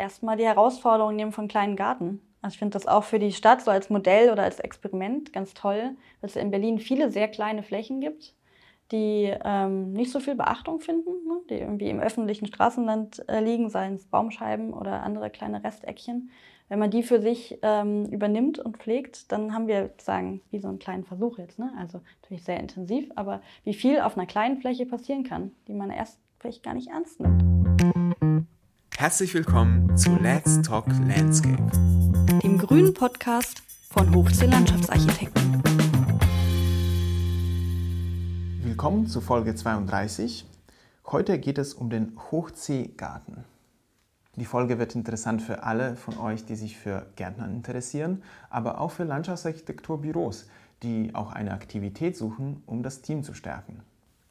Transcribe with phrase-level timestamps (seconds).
[0.00, 2.20] erstmal die Herausforderung nehmen von kleinen Garten.
[2.42, 5.54] Also ich finde das auch für die Stadt so als Modell oder als Experiment ganz
[5.54, 8.34] toll, dass es in Berlin viele sehr kleine Flächen gibt,
[8.92, 11.40] die ähm, nicht so viel Beachtung finden, ne?
[11.50, 16.30] die irgendwie im öffentlichen Straßenland äh, liegen, seien es Baumscheiben oder andere kleine Resteckchen.
[16.68, 20.68] Wenn man die für sich ähm, übernimmt und pflegt, dann haben wir sozusagen wie so
[20.68, 21.58] einen kleinen Versuch jetzt.
[21.58, 21.72] Ne?
[21.76, 25.90] Also natürlich sehr intensiv, aber wie viel auf einer kleinen Fläche passieren kann, die man
[25.90, 27.69] erst vielleicht gar nicht ernst nimmt.
[29.00, 31.70] Herzlich willkommen zu Let's Talk Landscape,
[32.42, 35.62] dem grünen Podcast von Hochsee Landschaftsarchitekten.
[38.62, 40.44] Willkommen zu Folge 32.
[41.06, 43.44] Heute geht es um den Hochseegarten.
[44.36, 48.90] Die Folge wird interessant für alle von euch, die sich für Gärtnern interessieren, aber auch
[48.90, 50.46] für Landschaftsarchitekturbüros,
[50.82, 53.80] die auch eine Aktivität suchen, um das Team zu stärken.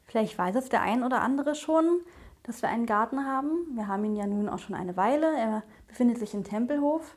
[0.05, 2.02] Vielleicht weiß es der ein oder andere schon
[2.49, 3.52] dass wir einen Garten haben.
[3.76, 5.27] Wir haben ihn ja nun auch schon eine Weile.
[5.38, 7.16] Er befindet sich in Tempelhof,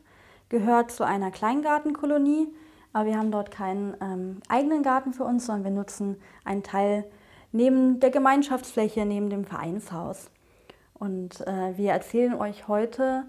[0.50, 2.48] gehört zu einer Kleingartenkolonie,
[2.92, 7.06] aber wir haben dort keinen ähm, eigenen Garten für uns, sondern wir nutzen einen Teil
[7.50, 10.30] neben der Gemeinschaftsfläche, neben dem Vereinshaus.
[10.92, 13.24] Und äh, wir erzählen euch heute,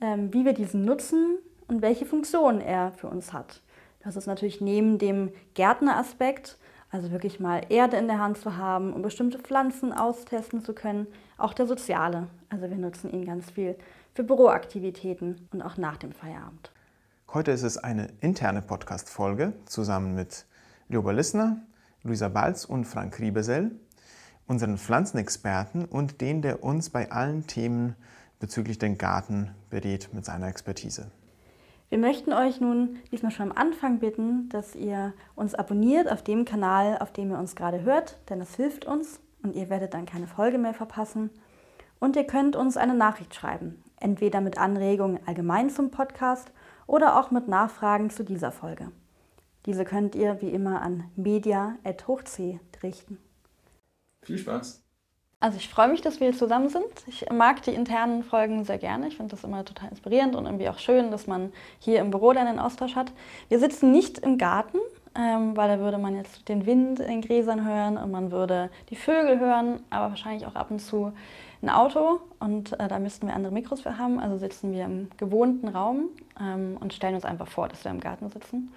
[0.00, 1.36] ähm, wie wir diesen nutzen
[1.68, 3.60] und welche Funktion er für uns hat.
[4.02, 6.56] Das ist natürlich neben dem Gärtneraspekt
[6.94, 11.08] also wirklich mal Erde in der Hand zu haben, um bestimmte Pflanzen austesten zu können.
[11.38, 12.28] Auch der soziale.
[12.50, 13.74] Also wir nutzen ihn ganz viel
[14.14, 16.70] für Büroaktivitäten und auch nach dem Feierabend.
[17.32, 20.46] Heute ist es eine interne Podcast-Folge zusammen mit
[20.88, 21.56] Lioba Lissner,
[22.04, 23.72] Luisa Balz und Frank Riebesell,
[24.46, 27.96] unseren Pflanzenexperten und den, der uns bei allen Themen
[28.38, 31.10] bezüglich den Garten berät mit seiner Expertise.
[31.94, 36.44] Wir möchten euch nun diesmal schon am Anfang bitten, dass ihr uns abonniert auf dem
[36.44, 40.04] Kanal, auf dem ihr uns gerade hört, denn das hilft uns und ihr werdet dann
[40.04, 41.30] keine Folge mehr verpassen.
[42.00, 46.50] Und ihr könnt uns eine Nachricht schreiben, entweder mit Anregungen allgemein zum Podcast
[46.88, 48.90] oder auch mit Nachfragen zu dieser Folge.
[49.64, 53.18] Diese könnt ihr wie immer an media.hochc richten.
[54.22, 54.83] Viel Spaß!
[55.40, 56.86] Also ich freue mich, dass wir hier zusammen sind.
[57.06, 59.08] Ich mag die internen Folgen sehr gerne.
[59.08, 62.32] Ich finde das immer total inspirierend und irgendwie auch schön, dass man hier im Büro
[62.32, 63.12] dann einen Austausch hat.
[63.48, 64.78] Wir sitzen nicht im Garten,
[65.14, 68.70] ähm, weil da würde man jetzt den Wind in den Gräsern hören und man würde
[68.90, 71.12] die Vögel hören, aber wahrscheinlich auch ab und zu
[71.62, 74.20] ein Auto und äh, da müssten wir andere Mikros für haben.
[74.20, 78.00] Also sitzen wir im gewohnten Raum ähm, und stellen uns einfach vor, dass wir im
[78.00, 78.72] Garten sitzen.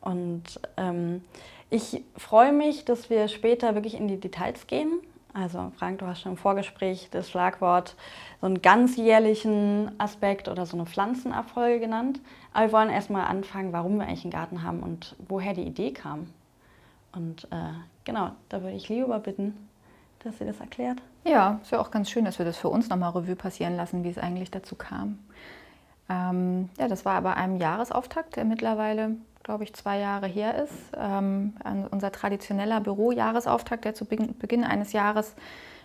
[0.00, 1.22] Und ähm,
[1.70, 5.00] ich freue mich, dass wir später wirklich in die Details gehen.
[5.34, 7.96] Also Frank, du hast schon im Vorgespräch das Schlagwort
[8.40, 12.20] so einen ganzjährlichen Aspekt oder so eine Pflanzenabfolge genannt.
[12.52, 15.92] Aber wir wollen erstmal anfangen, warum wir eigentlich einen Garten haben und woher die Idee
[15.92, 16.28] kam.
[17.12, 17.72] Und äh,
[18.04, 19.68] genau, da würde ich Lioba bitten,
[20.20, 21.02] dass sie das erklärt.
[21.24, 24.04] Ja, ist ja auch ganz schön, dass wir das für uns nochmal Revue passieren lassen,
[24.04, 25.18] wie es eigentlich dazu kam.
[26.08, 30.72] Ähm, ja, das war aber einem Jahresauftakt, der mittlerweile glaube ich, zwei Jahre her ist.
[30.98, 31.54] Ähm,
[31.90, 35.36] unser traditioneller Bürojahresauftakt, der zu Beginn eines Jahres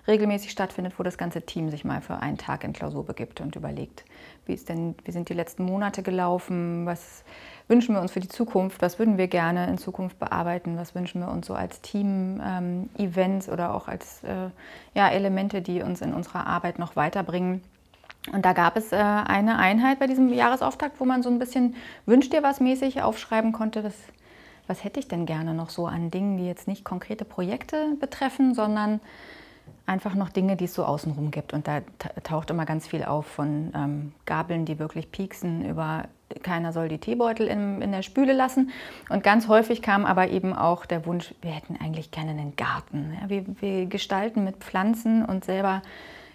[0.08, 3.56] regelmäßig stattfindet, wo das ganze Team sich mal für einen Tag in Klausur begibt und
[3.56, 4.06] überlegt,
[4.46, 7.24] wie, ist denn, wie sind die letzten Monate gelaufen, was
[7.68, 11.22] wünschen wir uns für die Zukunft, was würden wir gerne in Zukunft bearbeiten, was wünschen
[11.22, 14.50] wir uns so als Team-Events ähm, oder auch als äh,
[14.96, 17.62] ja, Elemente, die uns in unserer Arbeit noch weiterbringen.
[18.34, 21.76] Und da gab es äh, eine Einheit bei diesem Jahresauftakt, wo man so ein bisschen
[22.06, 23.96] wünscht dir was mäßig aufschreiben konnte, was,
[24.68, 28.54] was hätte ich denn gerne noch so an Dingen, die jetzt nicht konkrete Projekte betreffen,
[28.54, 29.00] sondern
[29.86, 31.54] einfach noch Dinge, die es so außenrum gibt.
[31.54, 31.82] Und da
[32.24, 36.04] taucht immer ganz viel auf von ähm, Gabeln, die wirklich pieksen, über
[36.44, 38.70] keiner soll die Teebeutel in, in der Spüle lassen.
[39.10, 43.18] Und ganz häufig kam aber eben auch der Wunsch, wir hätten eigentlich gerne einen Garten.
[43.20, 45.82] Ja, wir, wir gestalten mit Pflanzen und selber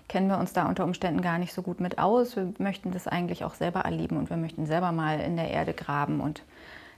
[0.09, 2.37] kennen wir uns da unter Umständen gar nicht so gut mit aus.
[2.37, 5.73] Wir möchten das eigentlich auch selber erleben und wir möchten selber mal in der Erde
[5.73, 6.43] graben und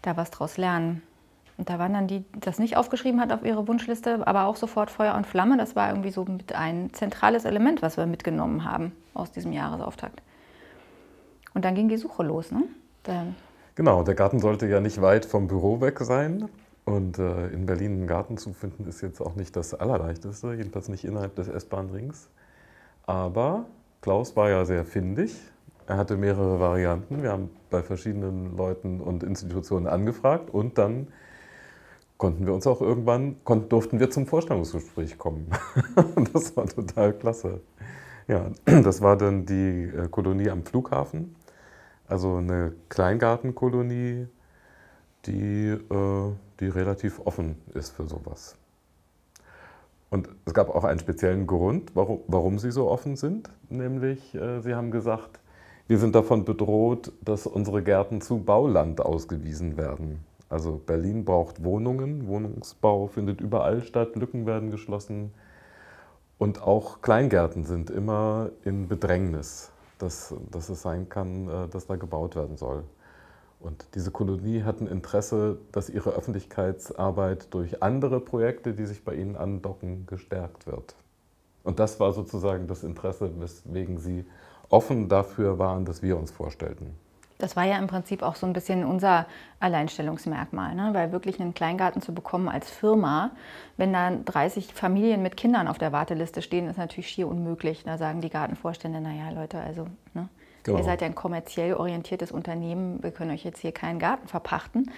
[0.02, 1.02] da was draus lernen.
[1.58, 4.56] Und da waren dann die, die das nicht aufgeschrieben hat auf ihre Wunschliste, aber auch
[4.56, 5.56] sofort Feuer und Flamme.
[5.56, 10.20] Das war irgendwie so mit ein zentrales Element, was wir mitgenommen haben aus diesem Jahresauftakt.
[11.54, 12.50] Und dann ging die Suche los.
[12.52, 12.64] Ne?
[13.04, 13.34] Dann
[13.74, 16.48] genau, der Garten sollte ja nicht weit vom Büro weg sein.
[16.84, 20.88] Und äh, in Berlin einen Garten zu finden, ist jetzt auch nicht das Allerleichteste, jedenfalls
[20.88, 22.28] nicht innerhalb des S-Bahn-Rings.
[23.06, 23.66] Aber
[24.00, 25.36] Klaus war ja sehr findig.
[25.86, 27.22] Er hatte mehrere Varianten.
[27.22, 31.08] Wir haben bei verschiedenen Leuten und Institutionen angefragt und dann
[32.18, 35.50] konnten wir uns auch irgendwann, konnten, durften wir zum Vorstellungsgespräch kommen.
[36.32, 37.60] das war total klasse.
[38.26, 41.36] Ja, das war dann die äh, Kolonie am Flughafen,
[42.08, 44.26] also eine Kleingartenkolonie,
[45.26, 48.56] die, äh, die relativ offen ist für sowas.
[50.16, 53.50] Und es gab auch einen speziellen Grund, warum, warum sie so offen sind.
[53.68, 55.40] Nämlich, äh, sie haben gesagt,
[55.88, 60.24] Wir sind davon bedroht, dass unsere Gärten zu Bauland ausgewiesen werden.
[60.48, 65.32] Also Berlin braucht Wohnungen, Wohnungsbau findet überall statt, Lücken werden geschlossen
[66.38, 71.96] und auch Kleingärten sind immer in Bedrängnis, dass, dass es sein kann, äh, dass da
[71.96, 72.82] gebaut werden soll.
[73.60, 79.14] Und diese Kolonie hat ein Interesse, dass ihre Öffentlichkeitsarbeit durch andere Projekte, die sich bei
[79.14, 80.94] ihnen andocken, gestärkt wird.
[81.64, 84.24] Und das war sozusagen das Interesse, weswegen sie
[84.68, 86.94] offen dafür waren, dass wir uns vorstellten.
[87.38, 89.26] Das war ja im Prinzip auch so ein bisschen unser
[89.60, 90.90] Alleinstellungsmerkmal, ne?
[90.92, 93.30] weil wirklich einen Kleingarten zu bekommen als Firma,
[93.76, 97.84] wenn da 30 Familien mit Kindern auf der Warteliste stehen, ist natürlich schier unmöglich.
[97.84, 100.28] Da sagen die Gartenvorstände, naja Leute, also ne?
[100.66, 100.78] Genau.
[100.78, 104.90] ihr seid ja ein kommerziell orientiertes Unternehmen, wir können euch jetzt hier keinen Garten verpachten.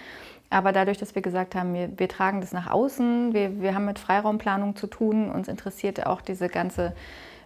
[0.49, 3.85] Aber dadurch, dass wir gesagt haben, wir, wir tragen das nach außen, wir, wir haben
[3.85, 6.93] mit Freiraumplanung zu tun, uns interessiert auch diese ganze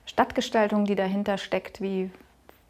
[0.05, 2.09] Stadtgestaltung, die dahinter steckt, wie,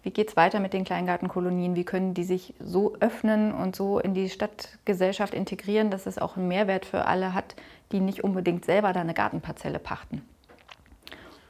[0.02, 4.00] wie geht es weiter mit den Kleingartenkolonien, wie können die sich so öffnen und so
[4.00, 7.56] in die Stadtgesellschaft integrieren, dass es auch einen Mehrwert für alle hat,
[7.92, 10.24] die nicht unbedingt selber da eine Gartenparzelle pachten.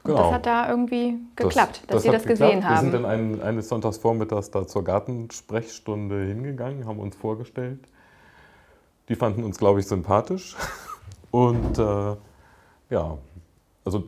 [0.04, 0.24] Und genau.
[0.24, 2.52] das hat da irgendwie geklappt, das, dass das Sie das geklappt.
[2.52, 2.74] gesehen haben.
[2.74, 7.80] Wir sind dann ein, eines Sonntagsvormittags da zur Gartensprechstunde hingegangen, haben uns vorgestellt.
[9.08, 10.56] Die fanden uns, glaube ich, sympathisch.
[11.30, 12.16] Und äh,
[12.90, 13.18] ja,
[13.84, 14.04] also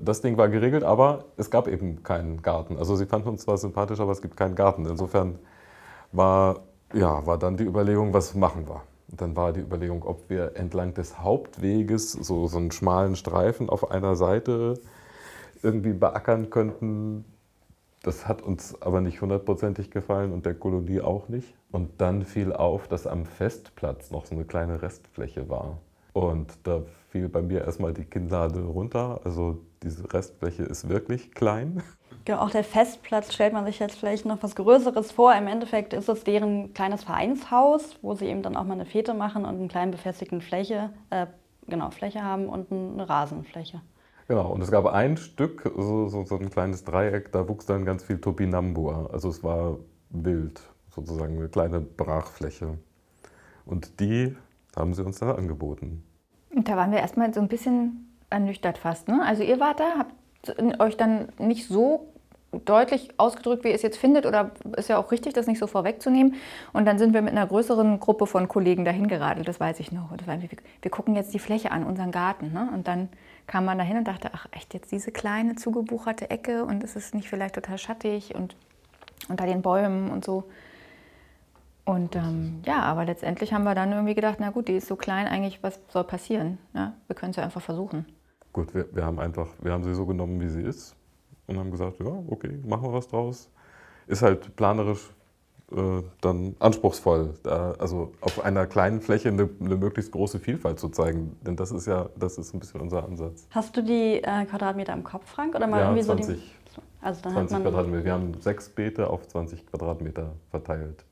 [0.00, 2.78] das Ding war geregelt, aber es gab eben keinen Garten.
[2.78, 4.86] Also sie fanden uns zwar sympathisch, aber es gibt keinen Garten.
[4.86, 5.38] Insofern
[6.12, 6.60] war,
[6.94, 8.82] ja, war dann die Überlegung, was machen wir?
[9.10, 13.68] Und dann war die Überlegung, ob wir entlang des Hauptweges so, so einen schmalen Streifen
[13.68, 14.80] auf einer Seite
[15.62, 17.24] irgendwie beackern könnten.
[18.02, 21.54] Das hat uns aber nicht hundertprozentig gefallen und der Kolonie auch nicht.
[21.72, 25.78] Und dann fiel auf, dass am Festplatz noch so eine kleine Restfläche war.
[26.12, 29.20] Und da fiel bei mir erstmal die Kinnlade runter.
[29.24, 31.82] Also diese Restfläche ist wirklich klein.
[32.24, 35.34] Genau, auch der Festplatz stellt man sich jetzt vielleicht noch was Größeres vor.
[35.34, 39.14] Im Endeffekt ist es deren kleines Vereinshaus, wo sie eben dann auch mal eine Fete
[39.14, 41.26] machen und einen kleinen befestigten Fläche, äh,
[41.68, 43.80] genau, Fläche haben und eine Rasenfläche.
[44.28, 47.84] Genau, und es gab ein Stück, so, so, so ein kleines Dreieck, da wuchs dann
[47.84, 49.10] ganz viel Topinambur.
[49.12, 49.78] Also es war
[50.10, 52.78] wild, sozusagen eine kleine Brachfläche.
[53.64, 54.36] Und die
[54.74, 56.02] haben sie uns dann angeboten.
[56.54, 59.08] Und da waren wir erstmal so ein bisschen ernüchtert fast.
[59.08, 59.22] Ne?
[59.24, 62.12] Also ihr wart da, habt euch dann nicht so
[62.64, 65.66] deutlich ausgedrückt, wie ihr es jetzt findet, oder ist ja auch richtig, das nicht so
[65.66, 66.34] vorwegzunehmen.
[66.72, 69.92] Und dann sind wir mit einer größeren Gruppe von Kollegen dahin geradelt, das weiß ich
[69.92, 70.10] noch.
[70.10, 70.48] War, wir,
[70.82, 72.52] wir, gucken jetzt die Fläche an, unseren Garten.
[72.52, 72.70] Ne?
[72.72, 73.08] Und dann
[73.46, 77.14] kam man dahin und dachte, ach echt, jetzt diese kleine zugebucherte Ecke und ist es
[77.14, 78.56] nicht vielleicht total schattig und
[79.28, 80.44] unter den Bäumen und so.
[81.84, 84.96] Und ähm, ja, aber letztendlich haben wir dann irgendwie gedacht, na gut, die ist so
[84.96, 86.58] klein, eigentlich, was soll passieren?
[86.74, 88.06] Ja, wir können es ja einfach versuchen.
[88.52, 90.96] Gut, wir, wir, haben einfach, wir haben sie so genommen, wie sie ist
[91.46, 93.50] und haben gesagt, ja, okay, machen wir was draus.
[94.08, 95.10] Ist halt planerisch
[95.72, 100.90] äh, dann anspruchsvoll, da, also auf einer kleinen Fläche eine, eine, möglichst große Vielfalt zu
[100.90, 101.36] zeigen.
[101.44, 103.48] Denn das ist ja, das ist ein bisschen unser Ansatz.
[103.50, 105.56] Hast du die äh, Quadratmeter im Kopf, Frank?
[105.56, 106.40] Oder mal ja, irgendwie 20, so die,
[107.00, 108.04] also dann 20 Quadratmeter.
[108.04, 111.04] Wir haben sechs Beete auf 20 Quadratmeter verteilt.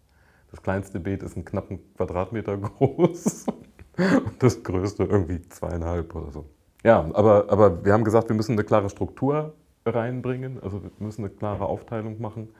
[0.52, 3.46] Das kleinste Beet ist einen knappen Quadratmeter groß
[3.98, 6.44] und das größte irgendwie zweieinhalb oder so.
[6.84, 9.54] Ja, aber, aber wir haben gesagt, wir müssen eine klare Struktur
[9.84, 12.50] reinbringen, also wir müssen eine klare Aufteilung machen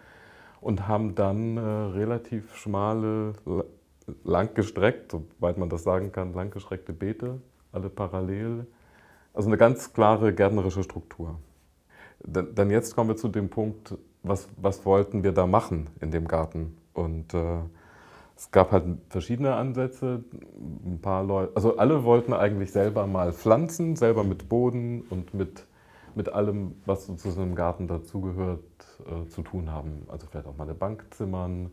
[0.64, 3.34] und haben dann äh, relativ schmale,
[4.24, 7.40] langgestreckt, soweit man das sagen kann, langgestreckte Beete,
[7.70, 8.66] alle parallel.
[9.34, 11.38] Also eine ganz klare gärtnerische Struktur.
[12.20, 16.26] Dann jetzt kommen wir zu dem Punkt, was, was wollten wir da machen in dem
[16.26, 16.78] Garten?
[16.94, 17.58] Und äh,
[18.34, 20.24] es gab halt verschiedene Ansätze.
[20.86, 25.66] Ein paar Leute, also alle wollten eigentlich selber mal pflanzen, selber mit Boden und mit,
[26.16, 28.62] mit allem, was so zu so einem Garten dazugehört,
[29.06, 30.06] äh, zu tun haben.
[30.08, 31.70] Also vielleicht auch mal eine Bank zimmern,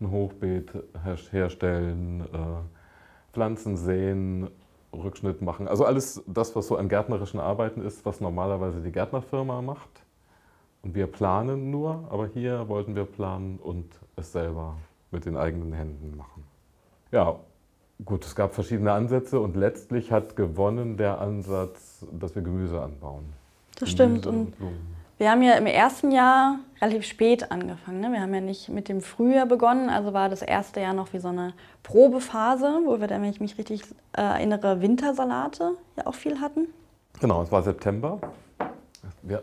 [0.00, 0.72] ein Hochbeet
[1.04, 4.48] her herstellen, äh, Pflanzen säen,
[4.92, 5.68] Rückschnitt machen.
[5.68, 9.90] Also alles das, was so an gärtnerischen Arbeiten ist, was normalerweise die Gärtnerfirma macht.
[10.82, 14.76] Und wir planen nur, aber hier wollten wir planen und es selber
[15.10, 16.44] mit den eigenen Händen machen.
[17.10, 17.36] Ja,
[18.04, 23.32] gut, es gab verschiedene Ansätze und letztlich hat gewonnen der Ansatz, dass wir Gemüse anbauen.
[23.76, 24.26] Das stimmt.
[24.26, 24.54] Und
[25.18, 28.00] wir haben ja im ersten Jahr relativ spät angefangen.
[28.00, 28.12] Ne?
[28.12, 31.18] Wir haben ja nicht mit dem Frühjahr begonnen, also war das erste Jahr noch wie
[31.18, 33.82] so eine Probephase, wo wir, wenn ich mich richtig
[34.16, 36.68] äh, erinnere, Wintersalate ja auch viel hatten.
[37.20, 38.20] Genau, es war September
[39.28, 39.40] ja,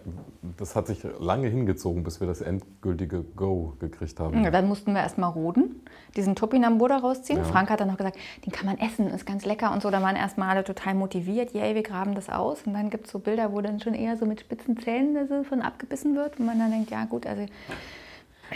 [0.58, 4.44] das hat sich lange hingezogen, bis wir das endgültige Go gekriegt haben.
[4.44, 5.82] Ja, dann mussten wir erstmal roden,
[6.16, 7.40] diesen Topinambur rausziehen.
[7.40, 7.44] Ja.
[7.46, 9.90] Frank hat dann noch gesagt, den kann man essen, ist ganz lecker und so.
[9.90, 12.64] Da waren erstmal alle total motiviert, yay, wir graben das aus.
[12.66, 15.62] Und dann gibt es so Bilder, wo dann schon eher so mit spitzen Zähnen von
[15.62, 16.40] abgebissen wird.
[16.40, 17.46] Und man dann denkt, ja gut, also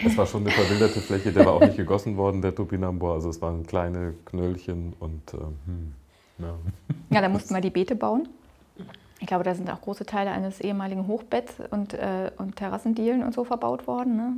[0.05, 3.13] Es war schon eine verwilderte Fläche, der war auch nicht gegossen worden, der Topinambur.
[3.13, 5.93] Also es waren kleine Knöllchen und äh, hm,
[6.39, 6.53] ja.
[7.09, 8.27] ja, da mussten wir die Beete bauen.
[9.19, 13.33] Ich glaube, da sind auch große Teile eines ehemaligen Hochbetts und, äh, und Terrassendielen und
[13.33, 14.15] so verbaut worden.
[14.15, 14.33] Ne?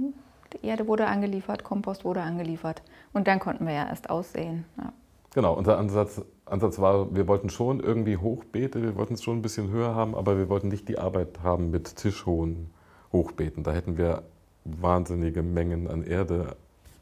[0.53, 2.81] Die Erde wurde angeliefert, Kompost wurde angeliefert.
[3.13, 4.65] Und dann konnten wir ja erst aussehen.
[4.77, 4.93] Ja.
[5.33, 9.41] Genau, unser Ansatz, Ansatz war, wir wollten schon irgendwie Hochbeete, wir wollten es schon ein
[9.41, 12.71] bisschen höher haben, aber wir wollten nicht die Arbeit haben mit tischhohen
[13.12, 13.63] Hochbeeten.
[13.63, 14.24] Da hätten wir
[14.63, 16.55] wahnsinnige Mengen an Erde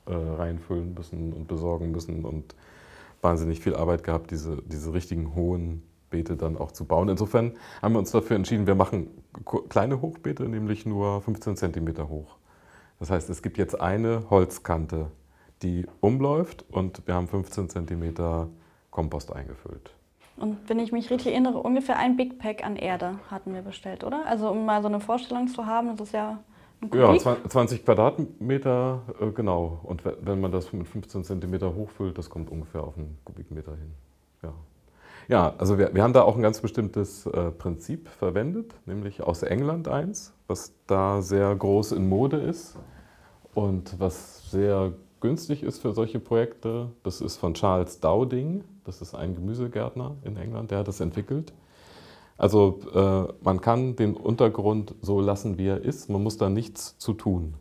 [0.06, 2.56] äh, reinfüllen müssen und besorgen müssen und
[3.22, 7.10] wahnsinnig viel Arbeit gehabt, diese, diese richtigen hohen Beete dann auch zu bauen.
[7.10, 9.10] Insofern haben wir uns dafür entschieden, wir machen
[9.70, 12.38] kleine Hochbeete, nämlich nur 15 cm hoch.
[13.00, 15.12] Das heißt, es gibt jetzt eine Holzkante,
[15.62, 18.50] die umläuft und wir haben 15 cm
[18.90, 19.92] Kompost eingefüllt.
[20.38, 24.04] Und wenn ich mich richtig erinnere, ungefähr ein Big Pack an Erde hatten wir bestellt,
[24.04, 24.26] oder?
[24.28, 26.40] Also um mal so eine Vorstellung zu haben, das ist ja
[26.82, 27.26] ein Kubik.
[27.26, 29.80] Ja, 20 Quadratmeter, äh, genau.
[29.84, 33.94] Und wenn man das mit 15 cm hochfüllt, das kommt ungefähr auf einen Kubikmeter hin.
[35.28, 35.54] Ja.
[35.58, 39.88] Also wir, wir haben da auch ein ganz bestimmtes äh, Prinzip verwendet, nämlich aus England
[39.88, 42.78] eins, was da sehr groß in Mode ist
[43.54, 46.92] und was sehr günstig ist für solche Projekte.
[47.04, 51.54] Das ist von Charles Dowding, das ist ein Gemüsegärtner in England, der hat das entwickelt.
[52.38, 56.98] Also äh, man kann den Untergrund so lassen, wie er ist, man muss da nichts
[57.00, 57.56] zu tun.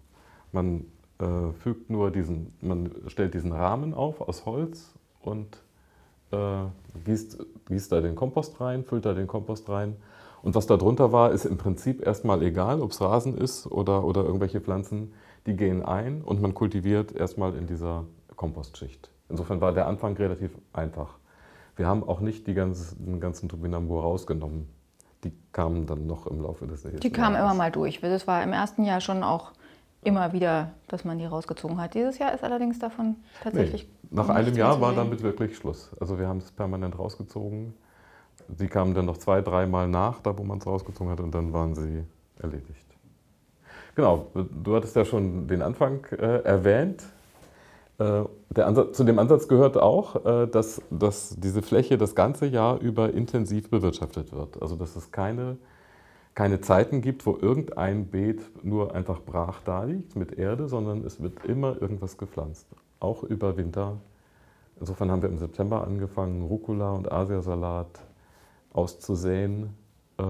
[0.52, 0.84] Man
[1.18, 5.62] äh, fügt nur diesen, man stellt diesen Rahmen auf aus Holz und
[6.32, 6.36] äh,
[7.04, 9.96] gießt, gießt da den Kompost rein, füllt da den Kompost rein.
[10.42, 14.04] Und was da drunter war, ist im Prinzip erstmal egal, ob es Rasen ist oder,
[14.04, 15.12] oder irgendwelche Pflanzen,
[15.46, 18.04] die gehen ein und man kultiviert erstmal in dieser
[18.36, 19.10] Kompostschicht.
[19.28, 21.18] Insofern war der Anfang relativ einfach.
[21.76, 24.68] Wir haben auch nicht die ganze, den ganzen Topinambur rausgenommen.
[25.24, 28.00] Die kamen dann noch im Laufe des nächsten Die kamen immer mal durch.
[28.00, 29.52] Das war im ersten Jahr schon auch
[30.02, 31.94] immer wieder, dass man die rausgezogen hat.
[31.94, 33.84] Dieses Jahr ist allerdings davon tatsächlich.
[33.84, 35.90] Nee, nach einem Jahr war damit wirklich Schluss.
[36.00, 37.74] Also wir haben es permanent rausgezogen.
[38.56, 41.52] Sie kamen dann noch zwei, dreimal nach, da wo man es rausgezogen hat, und dann
[41.52, 42.04] waren sie
[42.38, 42.86] erledigt.
[43.94, 47.02] Genau, du hattest ja schon den Anfang äh, erwähnt.
[47.98, 48.24] Äh,
[48.60, 53.12] Ansatz, zu dem Ansatz gehört auch, äh, dass, dass diese Fläche das ganze Jahr über
[53.12, 54.60] intensiv bewirtschaftet wird.
[54.60, 55.56] Also dass es keine
[56.36, 61.20] keine Zeiten gibt, wo irgendein Beet nur einfach brach da liegt mit Erde, sondern es
[61.20, 62.68] wird immer irgendwas gepflanzt,
[63.00, 63.96] auch über Winter.
[64.78, 68.00] Insofern haben wir im September angefangen, Rucola und Asiasalat
[68.72, 69.74] auszusäen,
[70.18, 70.22] äh,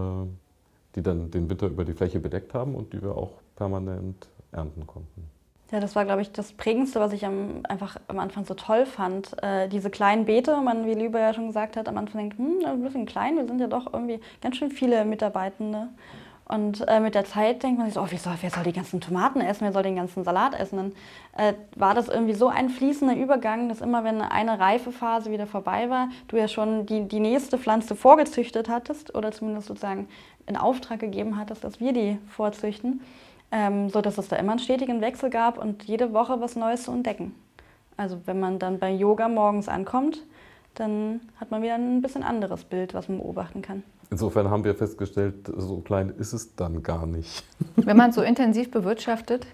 [0.94, 4.86] die dann den Winter über die Fläche bedeckt haben und die wir auch permanent ernten
[4.86, 5.28] konnten.
[5.72, 8.86] Ja, das war, glaube ich, das Prägendste, was ich am, einfach am Anfang so toll
[8.86, 9.42] fand.
[9.42, 12.64] Äh, diese kleinen Beete, man, wie Lübe ja schon gesagt hat, am Anfang denkt, hm,
[12.64, 15.88] ein bisschen klein, wir sind ja doch irgendwie ganz schön viele Mitarbeitende.
[16.48, 18.72] Und äh, mit der Zeit denkt man sich so, oh, wie soll, wer soll die
[18.72, 20.76] ganzen Tomaten essen, wer soll den ganzen Salat essen?
[20.76, 20.92] Dann
[21.36, 25.90] äh, war das irgendwie so ein fließender Übergang, dass immer, wenn eine Reifephase wieder vorbei
[25.90, 30.08] war, du ja schon die, die nächste Pflanze vorgezüchtet hattest oder zumindest sozusagen
[30.46, 33.00] in Auftrag gegeben hattest, dass wir die vorzüchten
[33.52, 36.84] ähm, so dass es da immer einen stetigen Wechsel gab und jede Woche was Neues
[36.84, 37.34] zu entdecken.
[37.96, 40.22] Also wenn man dann bei Yoga morgens ankommt,
[40.74, 43.82] dann hat man wieder ein bisschen anderes Bild, was man beobachten kann.
[44.10, 47.44] Insofern haben wir festgestellt, so klein ist es dann gar nicht.
[47.76, 49.46] Wenn man so intensiv bewirtschaftet,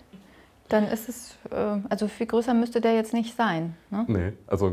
[0.68, 3.74] dann ist es, äh, also viel größer müsste der jetzt nicht sein.
[3.90, 4.04] Ne?
[4.08, 4.72] Nee, also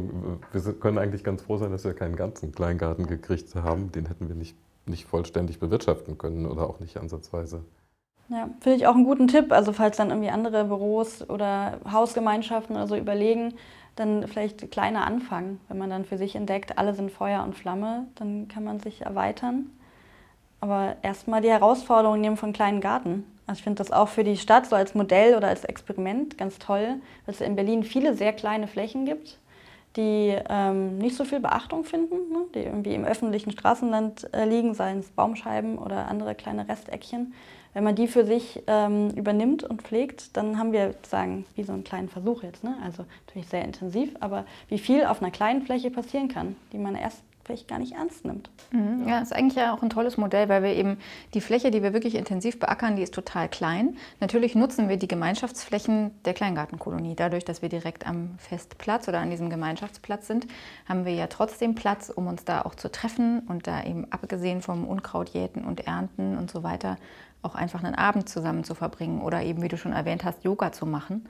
[0.51, 3.91] wir können eigentlich ganz froh sein, dass wir keinen ganzen Kleingarten gekriegt haben.
[3.91, 4.55] Den hätten wir nicht,
[4.85, 7.63] nicht vollständig bewirtschaften können oder auch nicht ansatzweise.
[8.29, 9.51] Ja, finde ich auch einen guten Tipp.
[9.51, 13.55] Also falls dann irgendwie andere Büros oder Hausgemeinschaften oder so überlegen,
[13.95, 15.59] dann vielleicht kleiner anfangen.
[15.67, 19.01] Wenn man dann für sich entdeckt, alle sind Feuer und Flamme, dann kann man sich
[19.01, 19.71] erweitern.
[20.61, 23.25] Aber erstmal die Herausforderung nehmen von kleinen Garten.
[23.47, 26.59] Also ich finde das auch für die Stadt so als Modell oder als Experiment ganz
[26.59, 26.95] toll,
[27.25, 29.39] dass es in Berlin viele sehr kleine Flächen gibt,
[29.95, 32.45] die ähm, nicht so viel Beachtung finden, ne?
[32.53, 37.33] die irgendwie im öffentlichen Straßenland äh, liegen, seien es Baumscheiben oder andere kleine Resteckchen.
[37.73, 41.73] Wenn man die für sich ähm, übernimmt und pflegt, dann haben wir sozusagen wie so
[41.73, 42.63] einen kleinen Versuch jetzt.
[42.63, 42.75] Ne?
[42.83, 46.95] Also natürlich sehr intensiv, aber wie viel auf einer kleinen Fläche passieren kann, die man
[46.95, 48.47] erst vielleicht gar nicht ernst nimmt.
[48.69, 49.07] Mhm.
[49.07, 50.97] Ja, ist eigentlich ja auch ein tolles Modell, weil wir eben
[51.33, 53.97] die Fläche, die wir wirklich intensiv beackern, die ist total klein.
[54.19, 57.15] Natürlich nutzen wir die Gemeinschaftsflächen der Kleingartenkolonie.
[57.15, 60.45] Dadurch, dass wir direkt am Festplatz oder an diesem Gemeinschaftsplatz sind,
[60.87, 64.61] haben wir ja trotzdem Platz, um uns da auch zu treffen und da eben abgesehen
[64.61, 66.97] vom Unkrautjäten und Ernten und so weiter
[67.41, 70.71] auch einfach einen Abend zusammen zu verbringen oder eben, wie du schon erwähnt hast, Yoga
[70.71, 71.27] zu machen.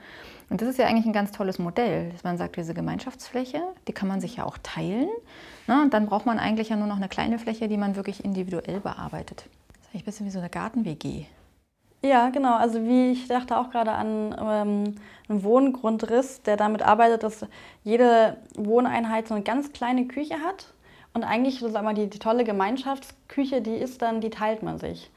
[0.49, 3.93] Und das ist ja eigentlich ein ganz tolles Modell, dass man sagt, diese Gemeinschaftsfläche, die
[3.93, 5.09] kann man sich ja auch teilen.
[5.67, 5.81] Ne?
[5.83, 8.79] Und dann braucht man eigentlich ja nur noch eine kleine Fläche, die man wirklich individuell
[8.79, 9.45] bearbeitet.
[9.67, 11.25] Das ist eigentlich ein bisschen wie so eine Garten-WG.
[12.01, 12.55] Ja, genau.
[12.55, 14.95] Also wie ich dachte auch gerade an ähm,
[15.27, 17.45] einen Wohngrundriss, der damit arbeitet, dass
[17.83, 20.73] jede Wohneinheit so eine ganz kleine Küche hat.
[21.13, 25.11] Und eigentlich, sag mal, die, die tolle Gemeinschaftsküche, die ist dann, die teilt man sich.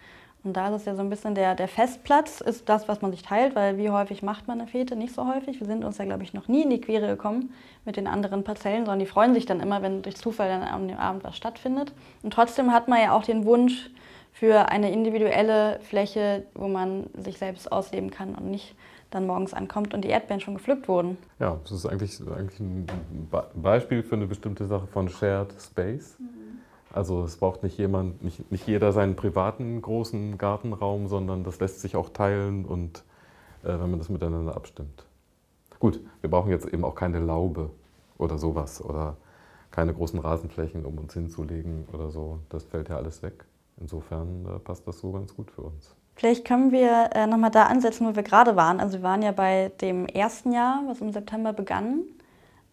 [0.44, 3.12] Und da ist es ja so ein bisschen der, der Festplatz, ist das, was man
[3.12, 4.96] sich teilt, weil wie häufig macht man eine Fete?
[4.96, 5.60] Nicht so häufig.
[5.60, 7.52] Wir sind uns ja, glaube ich, noch nie in die Quere gekommen
[7.84, 10.88] mit den anderen Parzellen, sondern die freuen sich dann immer, wenn durch Zufall dann an
[10.88, 11.92] dem Abend was stattfindet.
[12.22, 13.90] Und trotzdem hat man ja auch den Wunsch
[14.32, 18.74] für eine individuelle Fläche, wo man sich selbst ausleben kann und nicht
[19.10, 21.18] dann morgens ankommt und die Erdbeeren schon gepflückt wurden.
[21.38, 22.86] Ja, das ist eigentlich, eigentlich ein
[23.54, 26.16] Beispiel für eine bestimmte Sache von Shared Space.
[26.18, 26.60] Mhm.
[26.92, 31.80] Also es braucht nicht jemand, nicht, nicht jeder seinen privaten großen Gartenraum, sondern das lässt
[31.80, 33.02] sich auch teilen und
[33.64, 35.06] äh, wenn man das miteinander abstimmt.
[35.78, 37.70] Gut, wir brauchen jetzt eben auch keine Laube
[38.18, 39.16] oder sowas oder
[39.70, 42.38] keine großen Rasenflächen, um uns hinzulegen oder so.
[42.50, 43.44] Das fällt ja alles weg.
[43.80, 45.96] Insofern äh, passt das so ganz gut für uns.
[46.14, 48.80] Vielleicht können wir äh, nochmal da ansetzen, wo wir gerade waren.
[48.80, 52.02] Also wir waren ja bei dem ersten Jahr, was im September begann.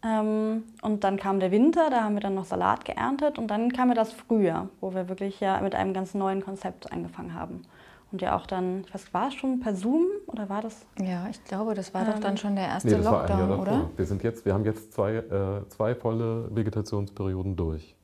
[0.03, 3.73] Ähm, und dann kam der Winter, da haben wir dann noch Salat geerntet und dann
[3.73, 7.63] kam ja das Frühjahr, wo wir wirklich ja mit einem ganz neuen Konzept angefangen haben.
[8.11, 10.85] Und ja auch dann, ich weiß, war es schon per Zoom oder war das?
[10.99, 13.89] Ja, ich glaube, das war ähm, doch dann schon der erste nee, Lockdown, oder?
[13.97, 17.95] Wir sind jetzt, wir haben jetzt zwei, äh, zwei volle Vegetationsperioden durch.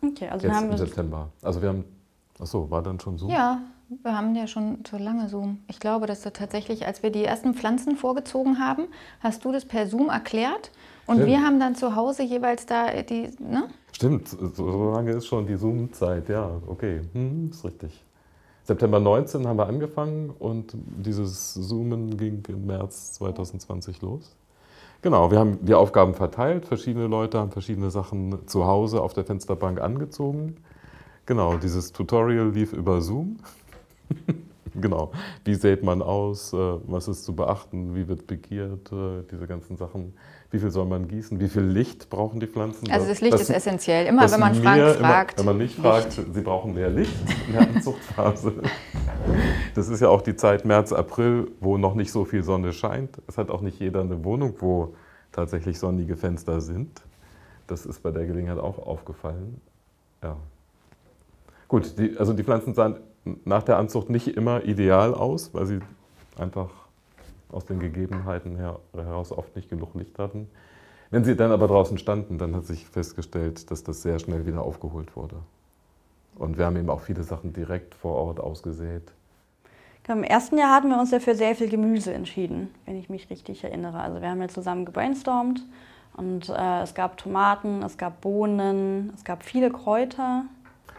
[0.00, 1.28] Okay, also jetzt wir haben im September.
[1.42, 1.84] Also wir haben,
[2.40, 3.30] ach so, war dann schon Zoom?
[3.30, 5.58] Ja, wir haben ja schon so lange Zoom.
[5.68, 8.84] Ich glaube, dass du tatsächlich, als wir die ersten Pflanzen vorgezogen haben,
[9.20, 10.70] hast du das per Zoom erklärt
[11.06, 11.30] und Stimmt.
[11.30, 13.68] wir haben dann zu Hause jeweils da die, ne?
[13.92, 18.04] Stimmt, so lange ist schon die Zoom-Zeit, ja, okay, hm, ist richtig.
[18.64, 24.36] September 19 haben wir angefangen und dieses Zoomen ging im März 2020 los.
[25.02, 29.24] Genau, wir haben die Aufgaben verteilt, verschiedene Leute haben verschiedene Sachen zu Hause auf der
[29.24, 30.58] Fensterbank angezogen.
[31.26, 33.38] Genau, dieses Tutorial lief über Zoom.
[34.80, 35.10] genau,
[35.44, 36.56] wie sät man aus, äh,
[36.86, 40.14] was ist zu beachten, wie wird pikiert, äh, diese ganzen Sachen
[40.52, 42.90] wie viel soll man gießen, wie viel Licht brauchen die Pflanzen.
[42.90, 44.06] Also das Licht das, ist essentiell.
[44.06, 45.40] Immer wenn man fragt, fragt.
[45.40, 45.88] Immer, wenn man nicht Licht.
[45.88, 48.52] fragt, sie brauchen mehr Licht in der Anzuchtphase.
[49.74, 53.16] das ist ja auch die Zeit März, April, wo noch nicht so viel Sonne scheint.
[53.26, 54.94] Es hat auch nicht jeder eine Wohnung, wo
[55.32, 57.00] tatsächlich sonnige Fenster sind.
[57.66, 59.58] Das ist bei der Gelegenheit auch aufgefallen.
[60.22, 60.36] Ja.
[61.66, 62.98] Gut, die, also die Pflanzen sahen
[63.46, 65.78] nach der Anzucht nicht immer ideal aus, weil sie
[66.36, 66.68] einfach
[67.52, 70.48] aus den Gegebenheiten her, heraus oft nicht genug Licht hatten.
[71.10, 74.62] Wenn sie dann aber draußen standen, dann hat sich festgestellt, dass das sehr schnell wieder
[74.62, 75.36] aufgeholt wurde.
[76.36, 79.02] Und wir haben eben auch viele Sachen direkt vor Ort ausgesät.
[80.08, 83.30] Im ersten Jahr hatten wir uns ja für sehr viel Gemüse entschieden, wenn ich mich
[83.30, 84.00] richtig erinnere.
[84.00, 85.62] Also wir haben ja zusammen gebrainstormt
[86.16, 90.44] und äh, es gab Tomaten, es gab Bohnen, es gab viele Kräuter.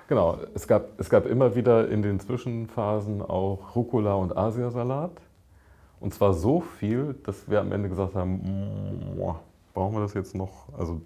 [0.08, 5.12] Genau, es gab, es gab immer wieder in den Zwischenphasen auch Rucola und Asiasalat.
[6.04, 8.42] Und zwar so viel, dass wir am Ende gesagt haben,
[9.74, 10.68] brauchen wir das jetzt noch?
[10.78, 11.00] Also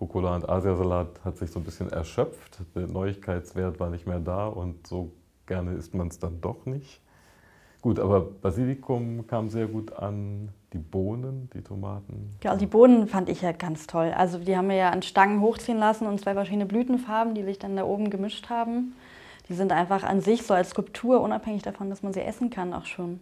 [0.00, 2.58] Rucola und Asiasalat hat sich so ein bisschen erschöpft.
[2.74, 5.12] Der Neuigkeitswert war nicht mehr da und so
[5.46, 7.00] gerne isst man es dann doch nicht.
[7.80, 12.32] Gut, aber Basilikum kam sehr gut an, die Bohnen, die Tomaten.
[12.42, 14.12] Ja, also die Bohnen fand ich ja ganz toll.
[14.16, 17.60] Also die haben wir ja an Stangen hochziehen lassen und zwei verschiedene Blütenfarben, die sich
[17.60, 18.96] dann da oben gemischt haben.
[19.48, 22.74] Die sind einfach an sich so als Skulptur, unabhängig davon, dass man sie essen kann,
[22.74, 23.20] auch schon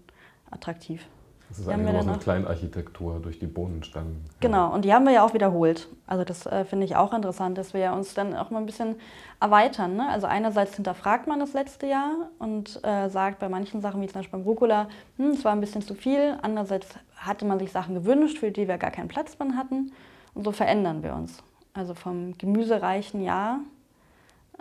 [0.50, 1.06] attraktiv.
[1.48, 4.24] Das ist eigentlich nur so eine Kleinarchitektur durch die Bohnenstangen.
[4.40, 5.88] Genau, und die haben wir ja auch wiederholt.
[6.06, 8.96] Also das äh, finde ich auch interessant, dass wir uns dann auch mal ein bisschen
[9.40, 9.96] erweitern.
[9.96, 10.08] Ne?
[10.08, 14.20] Also einerseits hinterfragt man das letzte Jahr und äh, sagt bei manchen Sachen, wie zum
[14.20, 16.36] Beispiel beim Rucola, hm, es war ein bisschen zu viel.
[16.42, 19.92] Andererseits hatte man sich Sachen gewünscht, für die wir gar keinen Platz mehr hatten.
[20.34, 21.42] Und so verändern wir uns.
[21.74, 23.60] Also vom gemüsereichen Jahr,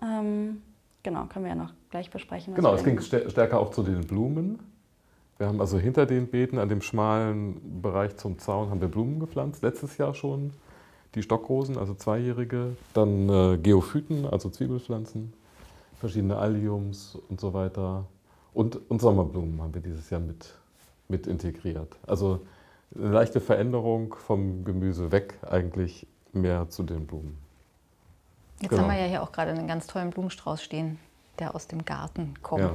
[0.02, 0.62] ähm,
[1.02, 2.54] genau, können wir ja noch gleich besprechen.
[2.54, 4.60] Genau, es ging stärker auch zu den Blumen.
[5.38, 9.20] Wir haben also hinter den Beeten, an dem schmalen Bereich zum Zaun, haben wir Blumen
[9.20, 10.54] gepflanzt, letztes Jahr schon.
[11.14, 12.76] Die Stockrosen, also zweijährige.
[12.94, 15.34] Dann äh, Geophyten, also Zwiebelpflanzen,
[16.00, 18.06] verschiedene Alliums und so weiter.
[18.54, 20.54] Und, und Sommerblumen haben wir dieses Jahr mit,
[21.10, 21.96] mit integriert.
[22.08, 22.42] Also
[22.94, 27.38] eine leichte Veränderung vom Gemüse weg, eigentlich mehr zu den Blumen.
[28.62, 28.84] Jetzt genau.
[28.84, 30.98] haben wir ja hier auch gerade einen ganz tollen Blumenstrauß stehen,
[31.40, 32.62] der aus dem Garten kommt.
[32.62, 32.74] Ja.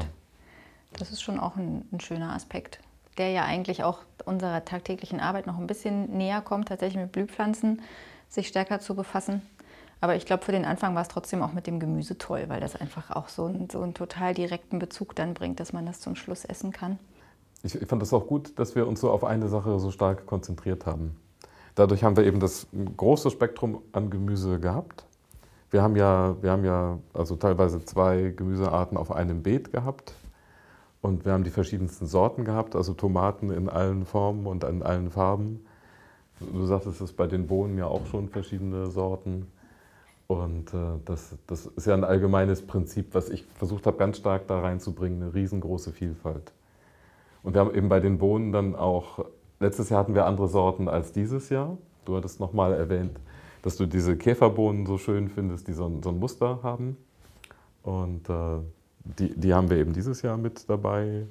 [0.99, 2.81] Das ist schon auch ein, ein, schöner Aspekt,
[3.19, 7.83] der ja eigentlich auch unserer tagtäglichen Arbeit noch ein bisschen näher kommt, tatsächlich mit Blühpflanzen
[8.29, 9.43] sich stärker zu befassen.
[10.01, 12.61] Aber ich glaube, für den Anfang war es trotzdem auch mit dem Gemüse toll, weil
[12.61, 16.01] das einfach auch so, ein, so einen total direkten Bezug dann bringt, dass man das
[16.01, 16.99] zum Schluss essen kann.
[17.63, 20.27] Ich, ich fand es auch gut, dass wir uns so auf eine Sache so stark
[20.27, 21.17] konzentriert haben.
[21.75, 25.05] Dadurch haben wir eben das große Spektrum an Gemüse gehabt.
[25.71, 30.15] Wir haben ja, wir haben ja also teilweise zwei Gemüsearten auf einem Beet gehabt.
[31.03, 35.11] Und wir haben die verschiedensten Sorten gehabt, also Tomaten in allen Formen und in allen
[35.11, 35.65] Farben.
[36.41, 39.47] Du sagtest es bei den Bohnen ja auch schon verschiedene Sorten.
[40.27, 44.47] Und äh, das, das ist ja ein allgemeines Prinzip, was ich versucht habe, ganz stark
[44.47, 46.53] da reinzubringen, eine riesengroße Vielfalt.
[47.43, 49.25] Und wir haben eben bei den Bohnen dann auch,
[49.59, 51.79] letztes Jahr hatten wir andere Sorten als dieses Jahr.
[52.05, 53.19] Du hattest nochmal erwähnt,
[53.63, 56.97] dass du diese Käferbohnen so schön findest, die so ein, so ein Muster haben.
[57.83, 58.59] Und äh,
[59.05, 61.27] die, die haben wir eben dieses Jahr mit dabei.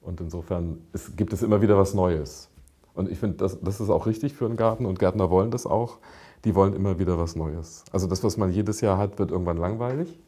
[0.00, 2.50] Und insofern ist, gibt es immer wieder was Neues.
[2.94, 5.66] Und ich finde, das, das ist auch richtig für einen Garten und Gärtner wollen das
[5.66, 5.98] auch.
[6.44, 7.84] Die wollen immer wieder was Neues.
[7.90, 10.18] Also das, was man jedes Jahr hat, wird irgendwann langweilig.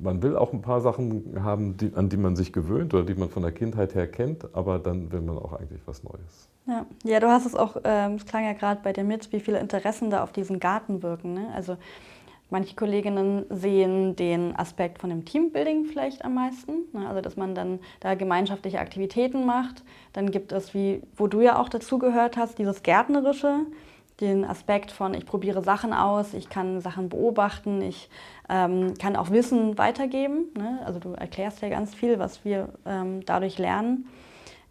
[0.00, 3.14] Man will auch ein paar Sachen haben, die, an die man sich gewöhnt oder die
[3.14, 6.48] man von der Kindheit her kennt, aber dann will man auch eigentlich was Neues.
[6.66, 9.32] Ja, ja du hast es auch, ähm, es ähm, klang ja gerade bei dir mit,
[9.32, 11.32] wie viele Interessen da auf diesen Garten wirken.
[11.34, 11.48] Ne?
[11.54, 11.76] Also
[12.48, 17.08] Manche Kolleginnen sehen den Aspekt von dem Teambuilding vielleicht am meisten, ne?
[17.08, 19.82] also dass man dann da gemeinschaftliche Aktivitäten macht.
[20.12, 23.66] Dann gibt es, wie, wo du ja auch dazugehört hast, dieses Gärtnerische,
[24.20, 28.08] den Aspekt von, ich probiere Sachen aus, ich kann Sachen beobachten, ich
[28.48, 30.46] ähm, kann auch Wissen weitergeben.
[30.56, 30.80] Ne?
[30.86, 34.06] Also du erklärst ja ganz viel, was wir ähm, dadurch lernen.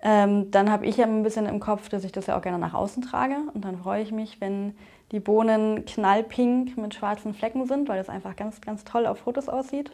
[0.07, 2.59] Ähm, dann habe ich ja ein bisschen im Kopf, dass ich das ja auch gerne
[2.59, 3.37] nach außen trage.
[3.55, 4.75] Und dann freue ich mich, wenn
[5.11, 9.49] die Bohnen knallpink mit schwarzen Flecken sind, weil das einfach ganz, ganz toll auf Fotos
[9.49, 9.91] aussieht.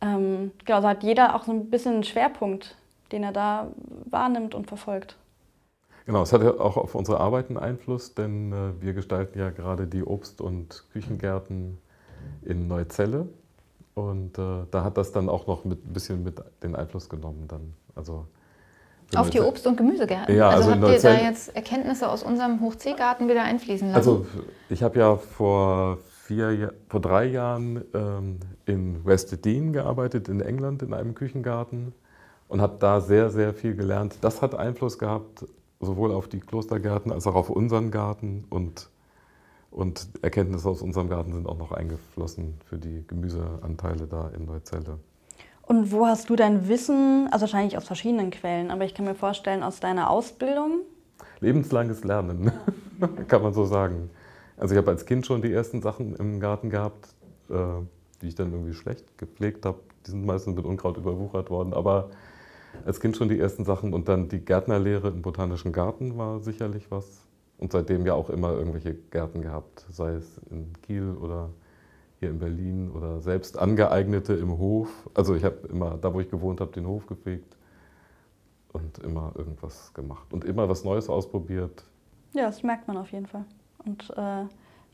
[0.00, 2.78] Ähm, genau, also hat jeder auch so ein bisschen einen Schwerpunkt,
[3.12, 3.66] den er da
[4.06, 5.18] wahrnimmt und verfolgt.
[6.06, 9.88] Genau, es hat ja auch auf unsere Arbeiten Einfluss, denn äh, wir gestalten ja gerade
[9.88, 11.76] die Obst- und Küchengärten
[12.40, 13.28] in Neuzelle.
[13.92, 17.44] Und äh, da hat das dann auch noch mit, ein bisschen mit den Einfluss genommen.
[17.46, 17.74] Dann.
[17.94, 18.24] Also
[19.16, 20.34] auf die Obst- und Gemüsegärten?
[20.34, 23.96] Ja, also, also habt ihr da jetzt Erkenntnisse aus unserem Hochseegarten wieder einfließen lassen?
[23.96, 24.26] Also
[24.68, 25.98] ich habe ja vor,
[26.30, 31.92] vier, vor drei Jahren ähm, in West Dean gearbeitet, in England, in einem Küchengarten
[32.46, 34.18] und habe da sehr, sehr viel gelernt.
[34.20, 35.44] Das hat Einfluss gehabt,
[35.80, 38.90] sowohl auf die Klostergärten als auch auf unseren Garten und,
[39.72, 45.00] und Erkenntnisse aus unserem Garten sind auch noch eingeflossen für die Gemüseanteile da in Neuzelle.
[45.70, 49.14] Und wo hast du dein Wissen, also wahrscheinlich aus verschiedenen Quellen, aber ich kann mir
[49.14, 50.80] vorstellen, aus deiner Ausbildung?
[51.38, 52.50] Lebenslanges Lernen,
[53.28, 54.10] kann man so sagen.
[54.56, 57.14] Also ich habe als Kind schon die ersten Sachen im Garten gehabt,
[57.50, 57.54] äh,
[58.20, 59.78] die ich dann irgendwie schlecht gepflegt habe.
[60.04, 62.10] Die sind meistens mit Unkraut überwuchert worden, aber
[62.84, 66.90] als Kind schon die ersten Sachen und dann die Gärtnerlehre im Botanischen Garten war sicherlich
[66.90, 67.28] was.
[67.58, 71.50] Und seitdem ja auch immer irgendwelche Gärten gehabt, sei es in Kiel oder
[72.20, 74.88] hier in Berlin oder selbst angeeignete im Hof.
[75.14, 77.56] Also ich habe immer, da wo ich gewohnt habe, den Hof gepflegt
[78.72, 81.82] und immer irgendwas gemacht und immer was Neues ausprobiert.
[82.34, 83.44] Ja, das merkt man auf jeden Fall.
[83.84, 84.42] Und äh,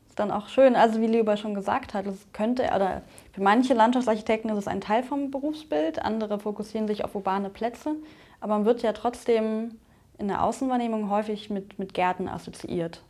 [0.07, 3.01] ist dann auch schön, also wie Lieber schon gesagt hat, es könnte, oder
[3.33, 7.95] für manche Landschaftsarchitekten ist es ein Teil vom Berufsbild, andere fokussieren sich auf urbane Plätze,
[8.39, 9.75] aber man wird ja trotzdem
[10.17, 13.01] in der Außenwahrnehmung häufig mit, mit Gärten assoziiert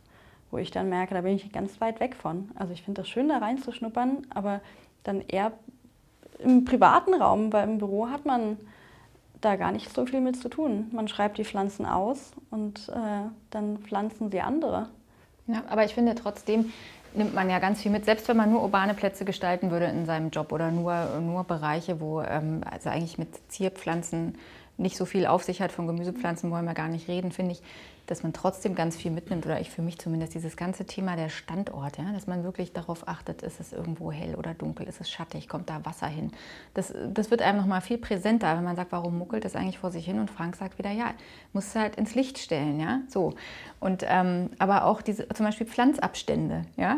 [0.50, 2.50] wo ich dann merke, da bin ich ganz weit weg von.
[2.54, 4.60] Also ich finde das schön, da reinzuschnuppern, aber
[5.04, 5.52] dann eher
[6.38, 8.56] im privaten Raum, weil im Büro hat man
[9.40, 10.88] da gar nicht so viel mit zu tun.
[10.92, 14.88] Man schreibt die Pflanzen aus und äh, dann pflanzen sie andere.
[15.46, 16.72] Ja, aber ich finde trotzdem
[17.14, 20.06] nimmt man ja ganz viel mit, selbst wenn man nur urbane Plätze gestalten würde in
[20.06, 24.36] seinem Job oder nur, nur Bereiche, wo ähm, also eigentlich mit Zierpflanzen
[24.76, 27.62] nicht so viel auf sich hat, von Gemüsepflanzen wollen wir gar nicht reden, finde ich,
[28.10, 31.28] dass man trotzdem ganz viel mitnimmt, oder ich für mich zumindest, dieses ganze Thema der
[31.28, 35.10] Standort, ja, dass man wirklich darauf achtet, ist es irgendwo hell oder dunkel, ist es
[35.10, 36.32] schattig, kommt da Wasser hin.
[36.74, 39.90] Das, das wird einem nochmal viel präsenter, wenn man sagt, warum muckelt das eigentlich vor
[39.90, 40.18] sich hin?
[40.18, 41.12] Und Frank sagt wieder, ja,
[41.52, 43.34] muss es halt ins Licht stellen, ja, so.
[43.78, 46.96] Und, ähm, aber auch diese, zum Beispiel Pflanzabstände, ja.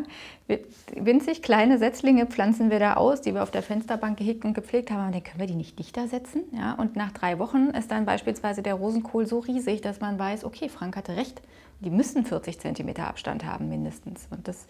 [0.96, 4.90] Winzig kleine Setzlinge pflanzen wir da aus, die wir auf der Fensterbank gehegt und gepflegt
[4.90, 6.74] haben, und dann können wir die nicht dichter setzen, ja.
[6.74, 10.68] Und nach drei Wochen ist dann beispielsweise der Rosenkohl so riesig, dass man weiß, okay,
[10.68, 11.42] Frank hatte recht,
[11.80, 14.28] die müssen 40 cm Abstand haben mindestens.
[14.30, 14.66] Und das,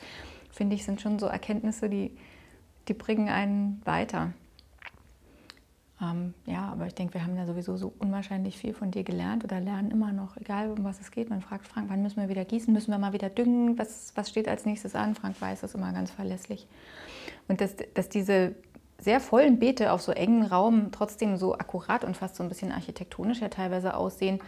[0.51, 2.17] finde ich, sind schon so Erkenntnisse, die,
[2.89, 4.33] die bringen einen weiter.
[6.01, 9.45] Ähm, ja, aber ich denke, wir haben ja sowieso so unwahrscheinlich viel von dir gelernt
[9.45, 11.29] oder lernen immer noch, egal um was es geht.
[11.29, 14.31] Man fragt Frank, wann müssen wir wieder gießen, müssen wir mal wieder düngen, was, was
[14.31, 15.15] steht als nächstes an?
[15.15, 16.67] Frank weiß das immer ganz verlässlich.
[17.49, 18.55] Und dass, dass diese
[18.99, 22.73] sehr vollen Beete auf so engen Raum trotzdem so akkurat und fast so ein bisschen
[22.73, 24.41] architektonisch ja teilweise aussehen,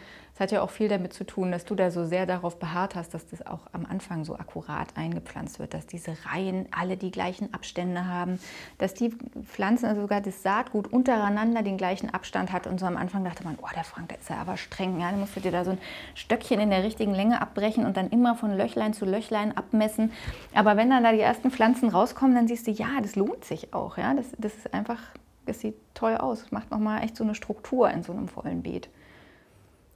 [0.42, 3.14] hat ja auch viel damit zu tun, dass du da so sehr darauf beharrt hast,
[3.14, 7.54] dass das auch am Anfang so akkurat eingepflanzt wird, dass diese Reihen alle die gleichen
[7.54, 8.38] Abstände haben,
[8.78, 12.66] dass die Pflanzen, also sogar das Saatgut untereinander den gleichen Abstand hat.
[12.66, 15.00] Und so am Anfang dachte man, oh, der Frank, der ist ja aber streng.
[15.00, 15.78] Ja, dann musst du dir da so ein
[16.14, 20.12] Stöckchen in der richtigen Länge abbrechen und dann immer von Löchlein zu Löchlein abmessen.
[20.54, 23.72] Aber wenn dann da die ersten Pflanzen rauskommen, dann siehst du, ja, das lohnt sich
[23.72, 23.96] auch.
[23.96, 24.98] Ja, das, das ist einfach
[25.46, 26.42] es sieht toll aus.
[26.42, 28.88] Es macht nochmal echt so eine Struktur in so einem vollen Beet.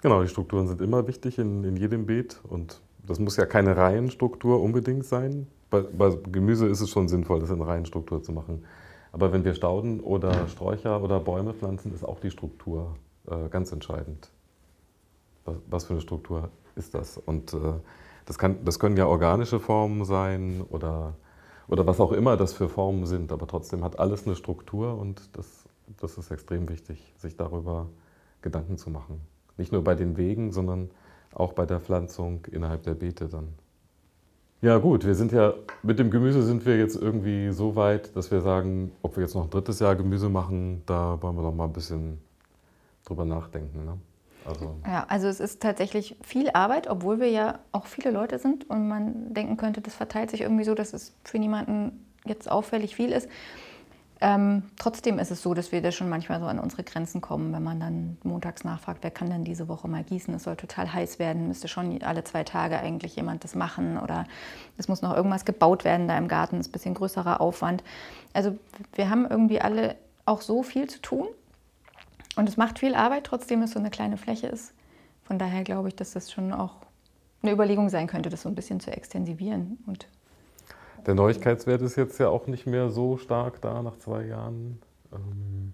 [0.02, 3.76] Genau, die Strukturen sind immer wichtig in, in jedem Beet und das muss ja keine
[3.76, 5.46] Reihenstruktur unbedingt sein.
[5.70, 8.64] Bei, bei, Gemüse ist es schon sinnvoll, das in Reihenstruktur zu machen.
[9.12, 12.96] Aber wenn wir Stauden oder Sträucher oder Bäume pflanzen, ist auch die Struktur
[13.28, 14.30] äh, ganz entscheidend.
[15.44, 17.16] Was, was, für eine Struktur ist das?
[17.16, 17.58] Und äh,
[18.26, 21.14] das, kann, das können ja organische Formen sein oder,
[21.68, 25.36] oder was auch immer das für Formen sind, aber trotzdem hat alles eine Struktur und
[25.36, 25.64] das,
[25.98, 27.88] das ist extrem wichtig, sich darüber
[28.42, 29.20] Gedanken zu machen.
[29.56, 30.90] Nicht nur bei den Wegen, sondern
[31.34, 33.48] auch bei der Pflanzung innerhalb der Beete dann.
[34.62, 38.30] Ja gut, wir sind ja mit dem Gemüse sind wir jetzt irgendwie so weit, dass
[38.30, 41.54] wir sagen, ob wir jetzt noch ein drittes Jahr Gemüse machen, da wollen wir noch
[41.54, 42.18] mal ein bisschen
[43.04, 43.84] drüber nachdenken.
[43.84, 43.98] Ne?
[44.46, 48.68] Also ja, also es ist tatsächlich viel Arbeit, obwohl wir ja auch viele Leute sind
[48.70, 52.96] und man denken könnte, das verteilt sich irgendwie so, dass es für niemanden jetzt auffällig
[52.96, 53.28] viel ist.
[54.20, 57.52] Ähm, trotzdem ist es so, dass wir da schon manchmal so an unsere Grenzen kommen,
[57.52, 60.32] wenn man dann montags nachfragt, wer kann denn diese Woche mal gießen?
[60.32, 64.24] Es soll total heiß werden, müsste schon alle zwei Tage eigentlich jemand das machen oder
[64.78, 67.84] es muss noch irgendwas gebaut werden da im Garten, ist ein bisschen größerer Aufwand.
[68.32, 68.56] Also
[68.94, 71.28] wir haben irgendwie alle auch so viel zu tun
[72.36, 74.72] und es macht viel Arbeit, trotzdem es so eine kleine Fläche ist.
[75.24, 76.76] Von daher glaube ich, dass das schon auch
[77.42, 80.06] eine Überlegung sein könnte, das so ein bisschen zu extensivieren und
[81.06, 84.80] der Neuigkeitswert ist jetzt ja auch nicht mehr so stark da nach zwei Jahren.
[85.12, 85.72] Ähm,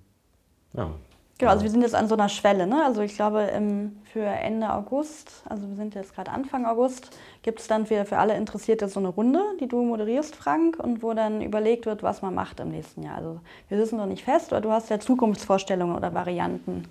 [0.74, 0.90] ja.
[1.38, 2.66] Genau, also wir sind jetzt an so einer Schwelle.
[2.66, 2.84] Ne?
[2.84, 7.10] Also ich glaube, im, für Ende August, also wir sind jetzt gerade Anfang August,
[7.42, 11.02] gibt es dann wieder für alle Interessierte so eine Runde, die du moderierst, Frank, und
[11.02, 13.16] wo dann überlegt wird, was man macht im nächsten Jahr.
[13.16, 16.84] Also wir wissen noch nicht fest, aber du hast ja Zukunftsvorstellungen oder Varianten,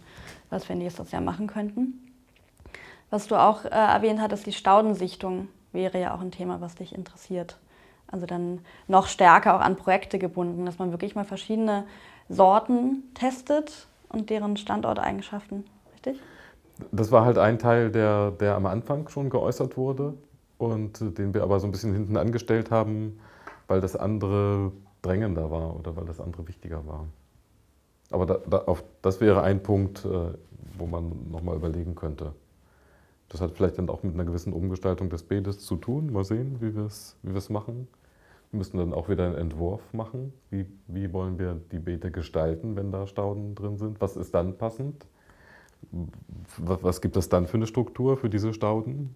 [0.50, 2.12] was wir nächstes Jahr machen könnten.
[3.10, 6.94] Was du auch äh, erwähnt hattest, die Staudensichtung wäre ja auch ein Thema, was dich
[6.94, 7.58] interessiert.
[8.12, 11.86] Also dann noch stärker auch an Projekte gebunden, dass man wirklich mal verschiedene
[12.30, 16.20] Sorten testet und deren Standorteigenschaften, richtig?
[16.92, 20.14] Das war halt ein Teil, der, der am Anfang schon geäußert wurde
[20.58, 23.20] und den wir aber so ein bisschen hinten angestellt haben,
[23.68, 24.72] weil das andere
[25.02, 27.08] drängender war oder weil das andere wichtiger war.
[28.12, 30.34] Aber da, da, auf, das wäre ein Punkt, äh,
[30.78, 32.34] wo man nochmal überlegen könnte.
[33.30, 36.12] Das hat vielleicht dann auch mit einer gewissen Umgestaltung des Beetes zu tun.
[36.12, 37.88] Mal sehen, wie wir es wie machen.
[38.52, 40.34] Wir müssen dann auch wieder einen Entwurf machen.
[40.50, 44.02] Wie, wie wollen wir die Beete gestalten, wenn da Stauden drin sind?
[44.02, 45.06] Was ist dann passend?
[46.58, 49.16] Was, gibt es dann für eine Struktur für diese Stauden?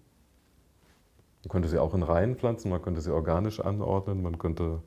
[1.44, 4.80] Man könnte sie auch in Reihen pflanzen, man könnte sie organisch anordnen, man könnte,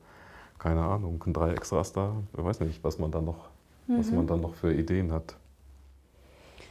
[0.57, 3.49] keine Ahnung, ein Dreiecksraster, ich weiß nicht, was man dann noch,
[3.87, 3.99] mhm.
[3.99, 5.37] was man dann noch für Ideen hat.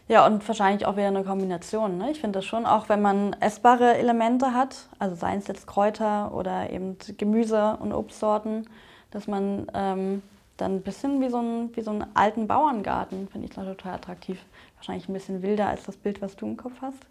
[0.09, 1.99] Ja, und wahrscheinlich auch wieder eine Kombination.
[1.99, 2.11] Ne?
[2.11, 6.35] Ich finde das schon, auch wenn man essbare Elemente hat, also seien es jetzt Kräuter
[6.35, 8.66] oder eben Gemüse und Obstsorten,
[9.11, 10.23] dass man ähm,
[10.57, 14.38] dann ein bisschen wie so, ein, wie so einen alten Bauerngarten, finde ich total attraktiv.
[14.77, 17.05] Wahrscheinlich ein bisschen wilder als das Bild, was du im Kopf hast.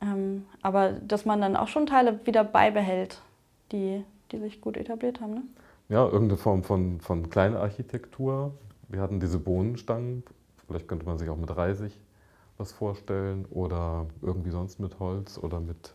[0.00, 3.20] Ähm, aber dass man dann auch schon Teile wieder beibehält,
[3.72, 5.34] die, die sich gut etabliert haben.
[5.34, 5.42] Ne?
[5.88, 8.54] Ja, irgendeine Form von, von Kleinarchitektur.
[8.88, 10.22] Wir hatten diese Bohnenstangen
[10.70, 11.98] Vielleicht könnte man sich auch mit Reisig
[12.56, 15.92] was vorstellen oder irgendwie sonst mit Holz oder mit,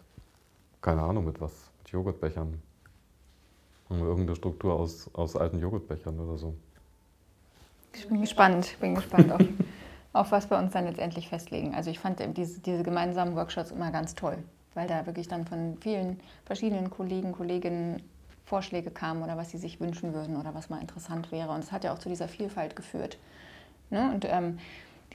[0.81, 2.61] keine Ahnung, mit was, mit Joghurtbechern.
[3.89, 6.55] Irgendeine Struktur aus, aus alten Joghurtbechern oder so.
[7.93, 9.41] Ich bin gespannt, ich bin gespannt auf,
[10.13, 11.73] auf was wir uns dann letztendlich festlegen.
[11.73, 14.39] Also ich fand diese, diese gemeinsamen Workshops immer ganz toll,
[14.73, 18.01] weil da wirklich dann von vielen verschiedenen Kollegen, Kolleginnen
[18.43, 21.51] Vorschläge kamen oder was sie sich wünschen würden oder was mal interessant wäre.
[21.51, 23.17] Und es hat ja auch zu dieser Vielfalt geführt.
[23.89, 24.11] Ne?
[24.13, 24.57] Und ähm,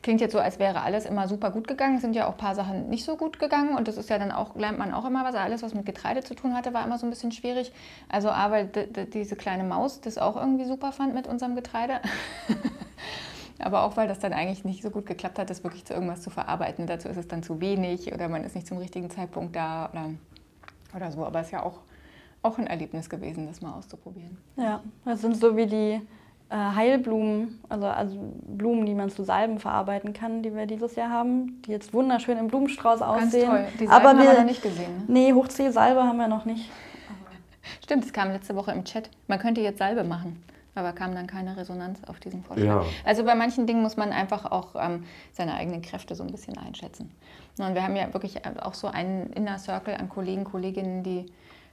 [0.03, 1.97] klingt jetzt so, als wäre alles immer super gut gegangen.
[1.97, 3.77] Es sind ja auch ein paar Sachen nicht so gut gegangen.
[3.77, 5.35] Und das ist ja dann auch, lernt man auch immer was.
[5.35, 7.73] Alles, was mit Getreide zu tun hatte, war immer so ein bisschen schwierig.
[8.09, 12.01] Also, aber diese kleine Maus das auch irgendwie super fand mit unserem Getreide.
[13.59, 16.23] aber auch, weil das dann eigentlich nicht so gut geklappt hat, das wirklich zu irgendwas
[16.23, 16.87] zu verarbeiten.
[16.87, 20.11] Dazu ist es dann zu wenig oder man ist nicht zum richtigen Zeitpunkt da oder,
[20.97, 21.27] oder so.
[21.27, 21.81] Aber es ist ja auch,
[22.43, 24.39] auch ein Erlebnis gewesen, das mal auszuprobieren.
[24.57, 26.01] Ja, das sind so wie die
[26.57, 31.63] Heilblumen, also, also Blumen, die man zu Salben verarbeiten kann, die wir dieses Jahr haben,
[31.63, 33.51] die jetzt wunderschön im Blumenstrauß aussehen.
[33.51, 33.79] Ganz toll.
[33.79, 34.99] Die Salben Aber wir, haben wir noch nicht gesehen.
[34.99, 35.05] Ne?
[35.07, 36.69] Nee, Hochzeh-Salbe haben wir noch nicht.
[37.85, 39.11] Stimmt, das kam letzte Woche im Chat.
[39.29, 40.43] Man könnte jetzt Salbe machen.
[40.75, 42.65] Aber kam dann keine Resonanz auf diesen Vorschlag.
[42.65, 42.85] Ja.
[43.05, 46.57] Also bei manchen Dingen muss man einfach auch ähm, seine eigenen Kräfte so ein bisschen
[46.59, 47.11] einschätzen.
[47.59, 51.27] Und wir haben ja wirklich auch so einen Inner Circle an Kollegen, Kolleginnen, die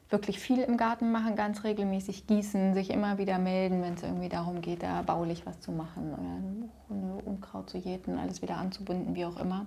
[0.09, 4.29] wirklich viel im Garten machen, ganz regelmäßig gießen, sich immer wieder melden, wenn es irgendwie
[4.29, 9.15] darum geht, da baulich was zu machen oder eine Unkraut zu jäten, alles wieder anzubinden,
[9.15, 9.65] wie auch immer.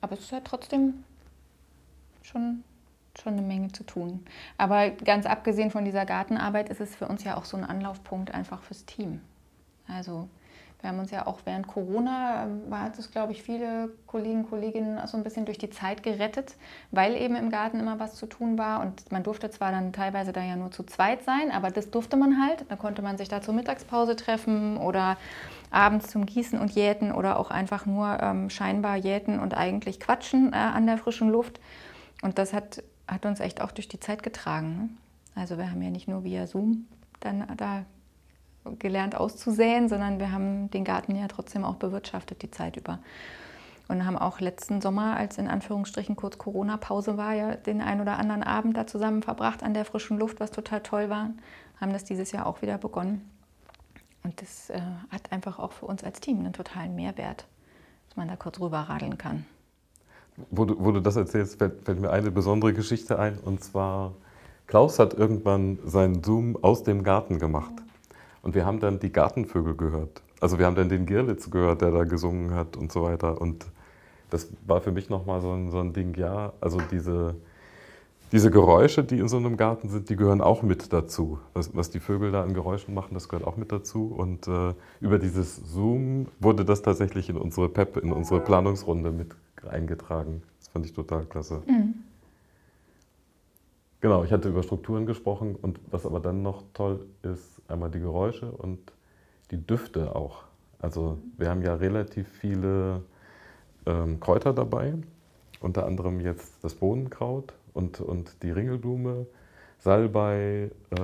[0.00, 1.02] Aber es ist ja trotzdem
[2.22, 2.62] schon,
[3.20, 4.24] schon eine Menge zu tun.
[4.58, 8.32] Aber ganz abgesehen von dieser Gartenarbeit ist es für uns ja auch so ein Anlaufpunkt
[8.32, 9.20] einfach fürs Team.
[9.88, 10.28] Also
[10.84, 15.00] wir haben uns ja auch während Corona, ähm, war es, glaube ich, viele Kollegen, Kolleginnen
[15.06, 16.56] so ein bisschen durch die Zeit gerettet,
[16.90, 18.82] weil eben im Garten immer was zu tun war.
[18.82, 22.18] Und man durfte zwar dann teilweise da ja nur zu zweit sein, aber das durfte
[22.18, 22.66] man halt.
[22.68, 25.16] Da konnte man sich da zur Mittagspause treffen oder
[25.70, 30.52] abends zum Gießen und Jäten oder auch einfach nur ähm, scheinbar jäten und eigentlich quatschen
[30.52, 31.60] äh, an der frischen Luft.
[32.20, 34.76] Und das hat, hat uns echt auch durch die Zeit getragen.
[34.76, 34.88] Ne?
[35.34, 36.86] Also wir haben ja nicht nur via Zoom
[37.20, 37.86] dann da
[38.78, 42.98] gelernt auszusäen, sondern wir haben den Garten ja trotzdem auch bewirtschaftet die Zeit über.
[43.86, 48.18] Und haben auch letzten Sommer, als in Anführungsstrichen kurz Corona-Pause war, ja den ein oder
[48.18, 51.30] anderen Abend da zusammen verbracht an der frischen Luft, was total toll war.
[51.80, 53.28] Haben das dieses Jahr auch wieder begonnen.
[54.22, 57.46] Und das äh, hat einfach auch für uns als Team einen totalen Mehrwert,
[58.08, 59.44] dass man da kurz rüber radeln kann.
[60.50, 63.38] Wo du, wo du das erzählst, fällt, fällt mir eine besondere Geschichte ein.
[63.38, 64.14] Und zwar,
[64.66, 67.83] Klaus hat irgendwann seinen Zoom aus dem Garten gemacht.
[68.44, 70.22] Und wir haben dann die Gartenvögel gehört.
[70.38, 73.40] Also wir haben dann den Girlitz gehört, der da gesungen hat und so weiter.
[73.40, 73.64] Und
[74.28, 77.36] das war für mich nochmal so ein, so ein Ding, ja, also diese,
[78.32, 81.38] diese Geräusche, die in so einem Garten sind, die gehören auch mit dazu.
[81.54, 84.14] Was, was die Vögel da an Geräuschen machen, das gehört auch mit dazu.
[84.14, 89.28] Und äh, über dieses Zoom wurde das tatsächlich in unsere PEP, in unsere Planungsrunde mit
[89.66, 90.42] eingetragen.
[90.58, 91.62] Das fand ich total klasse.
[91.66, 91.94] Mhm.
[94.04, 98.00] Genau, ich hatte über Strukturen gesprochen und was aber dann noch toll ist, einmal die
[98.00, 98.78] Geräusche und
[99.50, 100.42] die Düfte auch.
[100.78, 103.00] Also wir haben ja relativ viele
[103.86, 104.92] ähm, Kräuter dabei,
[105.60, 109.24] unter anderem jetzt das Bohnenkraut und, und die Ringelblume,
[109.78, 110.98] Salbei, äh,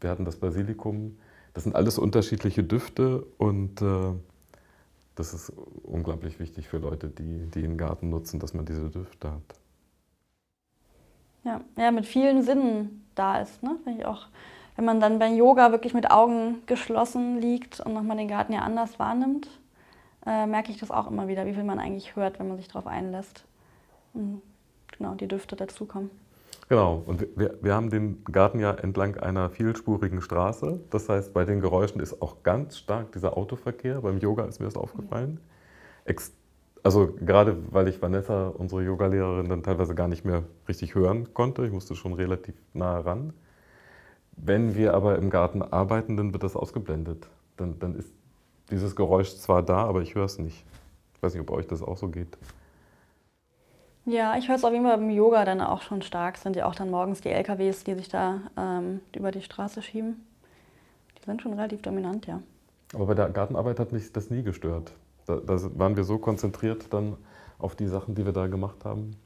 [0.00, 1.18] wir hatten das Basilikum.
[1.54, 4.12] Das sind alles unterschiedliche Düfte und äh,
[5.14, 5.52] das ist
[5.84, 9.59] unglaublich wichtig für Leute, die, die einen Garten nutzen, dass man diese Düfte hat.
[11.44, 13.62] Ja, ja, mit vielen Sinnen da ist.
[13.62, 13.76] Ne?
[13.84, 14.26] Wenn, ich auch,
[14.76, 18.60] wenn man dann beim Yoga wirklich mit Augen geschlossen liegt und nochmal den Garten ja
[18.60, 19.48] anders wahrnimmt,
[20.26, 22.68] äh, merke ich das auch immer wieder, wie viel man eigentlich hört, wenn man sich
[22.68, 23.44] darauf einlässt.
[24.12, 24.42] Und
[24.96, 26.10] genau, die Düfte dazukommen.
[26.68, 30.80] Genau, und wir, wir haben den Garten ja entlang einer vielspurigen Straße.
[30.90, 34.02] Das heißt, bei den Geräuschen ist auch ganz stark dieser Autoverkehr.
[34.02, 35.40] Beim Yoga ist mir das aufgefallen.
[36.04, 36.32] Ex
[36.82, 41.64] also gerade weil ich Vanessa, unsere Yogalehrerin, dann teilweise gar nicht mehr richtig hören konnte.
[41.64, 43.32] Ich musste schon relativ nah ran.
[44.32, 47.28] Wenn wir aber im Garten arbeiten, dann wird das ausgeblendet.
[47.56, 48.12] Dann, dann ist
[48.70, 50.64] dieses Geräusch zwar da, aber ich höre es nicht.
[51.14, 52.38] Ich weiß nicht, ob euch das auch so geht.
[54.06, 56.38] Ja, ich höre es auf jeden Fall beim Yoga dann auch schon stark.
[56.38, 60.24] Sind ja auch dann morgens die LKWs, die sich da ähm, über die Straße schieben.
[61.18, 62.40] Die sind schon relativ dominant, ja.
[62.94, 64.92] Aber bei der Gartenarbeit hat mich das nie gestört.
[65.38, 67.16] Da, da, waren wir so konzentriert dann
[67.58, 69.16] auf die Sachen, die wir da gemacht haben,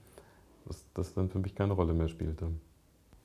[0.67, 2.49] dass das dann für mich keine Rolle mehr spielte.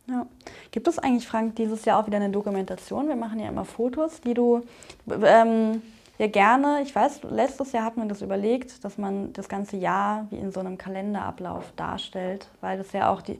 [0.07, 0.25] Ja.
[0.71, 3.07] Gibt es eigentlich, Frank, dieses Jahr auch wieder eine Dokumentation?
[3.07, 4.61] Wir machen ja immer Fotos, die du
[5.07, 5.81] ähm,
[6.17, 10.27] ja gerne, ich weiß, letztes Jahr hat man das überlegt, dass man das ganze Jahr
[10.31, 13.39] wie in so einem Kalenderablauf darstellt, weil das ja auch die,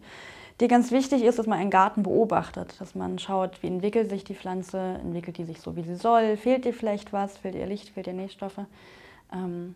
[0.60, 4.23] dir ganz wichtig ist, dass man einen Garten beobachtet, dass man schaut, wie entwickelt sich
[4.23, 7.65] die Pflanze, entwickelt die sich so, wie sie soll, fehlt ihr vielleicht was, fehlt ihr
[7.65, 8.60] Licht, fehlt ihr Nährstoffe.
[9.34, 9.76] Ähm,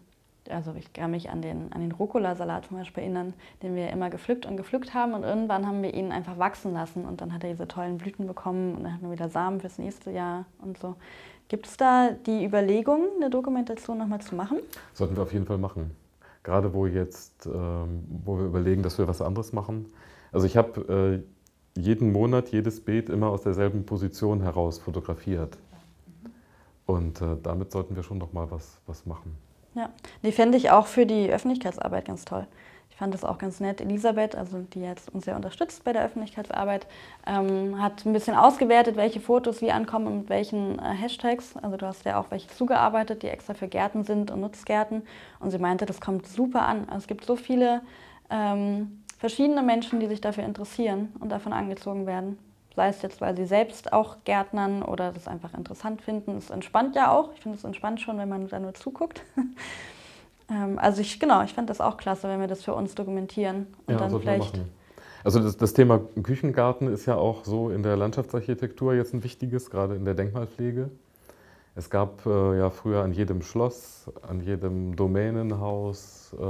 [0.49, 4.09] also ich kann mich an den, an den Rucola-Salat zum Beispiel erinnern, den wir immer
[4.09, 7.43] gepflückt und gepflückt haben und irgendwann haben wir ihn einfach wachsen lassen und dann hat
[7.43, 10.77] er diese tollen Blüten bekommen und dann hatten wir wieder Samen fürs nächste Jahr und
[10.77, 10.95] so.
[11.47, 14.59] Gibt es da die Überlegung, eine Dokumentation nochmal zu machen?
[14.93, 15.91] Sollten wir auf jeden Fall machen.
[16.41, 19.85] Gerade wo jetzt, ähm, wo wir überlegen, dass wir was anderes machen.
[20.31, 21.23] Also ich habe
[21.75, 25.57] äh, jeden Monat jedes Beet immer aus derselben Position heraus fotografiert.
[26.85, 29.37] Und äh, damit sollten wir schon noch mal was, was machen.
[29.75, 29.89] Ja,
[30.21, 32.45] die fände ich auch für die Öffentlichkeitsarbeit ganz toll.
[32.93, 33.81] Ich fand das auch ganz nett.
[33.81, 36.85] Elisabeth, also die jetzt uns sehr unterstützt bei der Öffentlichkeitsarbeit,
[37.25, 41.55] ähm, hat ein bisschen ausgewertet, welche Fotos wie ankommen und mit welchen äh, Hashtags.
[41.57, 45.01] Also du hast ja auch welche zugearbeitet, die extra für Gärten sind und Nutzgärten.
[45.39, 46.81] Und sie meinte, das kommt super an.
[46.87, 47.81] Also es gibt so viele
[48.29, 52.37] ähm, verschiedene Menschen, die sich dafür interessieren und davon angezogen werden.
[52.75, 56.37] Sei es jetzt, weil sie selbst auch Gärtnern oder das einfach interessant finden.
[56.37, 57.31] Es entspannt ja auch.
[57.35, 59.21] Ich finde es entspannt schon, wenn man da nur zuguckt.
[60.49, 63.67] ähm, also ich, genau, ich fand das auch klasse, wenn wir das für uns dokumentieren.
[63.85, 64.59] Und ja, dann vielleicht.
[65.23, 69.69] Also das, das, Thema Küchengarten ist ja auch so in der Landschaftsarchitektur jetzt ein wichtiges,
[69.69, 70.89] gerade in der Denkmalpflege.
[71.75, 76.43] Es gab äh, ja früher an jedem Schloss, an jedem Domänenhaus, äh,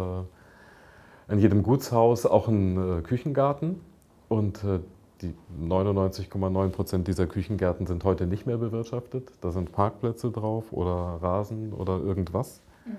[1.32, 3.80] an jedem Gutshaus auch einen äh, Küchengarten.
[4.28, 4.80] Und äh,
[5.24, 9.32] die 99,9 Prozent dieser Küchengärten sind heute nicht mehr bewirtschaftet.
[9.42, 12.62] Da sind Parkplätze drauf oder Rasen oder irgendwas.
[12.86, 12.92] Mhm.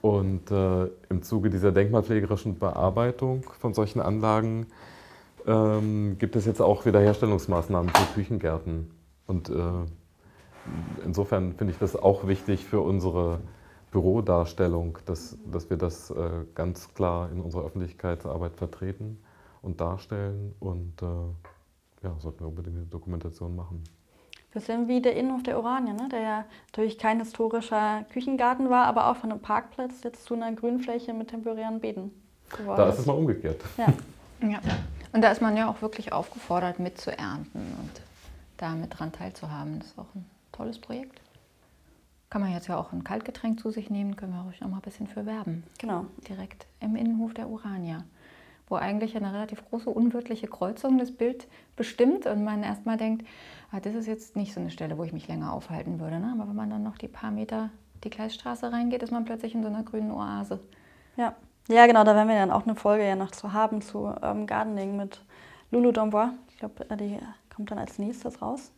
[0.00, 4.66] Und äh, im Zuge dieser denkmalpflegerischen Bearbeitung von solchen Anlagen
[5.46, 8.90] ähm, gibt es jetzt auch Wiederherstellungsmaßnahmen für Küchengärten.
[9.26, 9.54] Und äh,
[11.04, 13.40] insofern finde ich das auch wichtig für unsere
[13.90, 19.18] Bürodarstellung, dass, dass wir das äh, ganz klar in unserer Öffentlichkeitsarbeit vertreten
[19.62, 23.84] und darstellen und äh, ja, sollten wir unbedingt eine Dokumentation machen.
[24.52, 26.08] Bisschen wie der Innenhof der Oranje, ne?
[26.10, 30.52] der ja natürlich kein historischer Küchengarten war, aber auch von einem Parkplatz jetzt zu einer
[30.52, 32.10] Grünfläche mit temporären Beeten
[32.50, 33.60] geworden Da ist es mal umgekehrt.
[33.76, 33.86] Ja.
[34.48, 34.60] ja.
[35.12, 38.02] Und da ist man ja auch wirklich aufgefordert, mitzuernten und
[38.56, 39.78] da mit dran teilzuhaben.
[39.78, 41.20] Das ist auch ein tolles Projekt.
[42.28, 44.76] Kann man jetzt ja auch ein Kaltgetränk zu sich nehmen, können wir ruhig noch mal
[44.76, 45.64] ein bisschen für werben.
[45.78, 46.06] Genau.
[46.28, 48.04] Direkt im Innenhof der Urania,
[48.70, 53.26] wo eigentlich eine relativ große unwirtliche Kreuzung das Bild bestimmt und man erstmal denkt,
[53.70, 56.20] ah, das ist jetzt nicht so eine Stelle, wo ich mich länger aufhalten würde.
[56.20, 56.30] Ne?
[56.32, 57.70] Aber wenn man dann noch die paar Meter
[58.04, 60.60] die Gleisstraße reingeht, ist man plötzlich in so einer grünen Oase.
[61.16, 61.34] Ja,
[61.68, 64.46] ja genau, da werden wir dann auch eine Folge ja noch zu haben zu Urban
[64.46, 65.20] Gardening mit
[65.70, 66.30] Lulu Dombois.
[66.48, 67.18] Ich glaube, die
[67.54, 68.72] kommt dann als nächstes raus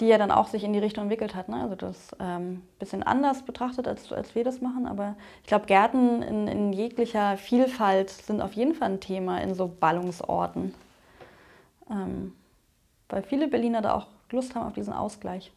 [0.00, 1.48] die ja dann auch sich in die Richtung entwickelt hat.
[1.48, 1.62] Ne?
[1.62, 4.86] Also das ein ähm, bisschen anders betrachtet, als, als wir das machen.
[4.86, 9.54] Aber ich glaube, Gärten in, in, jeglicher Vielfalt sind auf jeden Fall ein Thema in
[9.54, 10.74] so Ballungsorten.
[11.90, 12.32] Ähm,
[13.08, 15.52] weil viele Berliner da auch Lust haben auf diesen Ausgleich.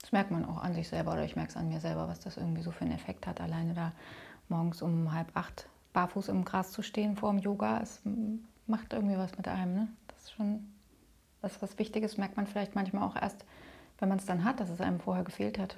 [0.00, 2.20] Das merkt man auch an sich selber oder ich merke es an mir selber, was
[2.20, 3.40] das irgendwie so für einen Effekt hat.
[3.40, 3.92] Alleine da
[4.48, 8.00] morgens um halb acht barfuß im Gras zu stehen vor dem Yoga, es
[8.66, 9.74] macht irgendwie was mit einem.
[9.74, 9.88] Ne?
[10.08, 10.72] Das ist schon
[11.42, 13.44] was, was Wichtiges merkt man vielleicht manchmal auch erst,
[13.98, 15.76] wenn man es dann hat, dass es einem vorher gefehlt hat.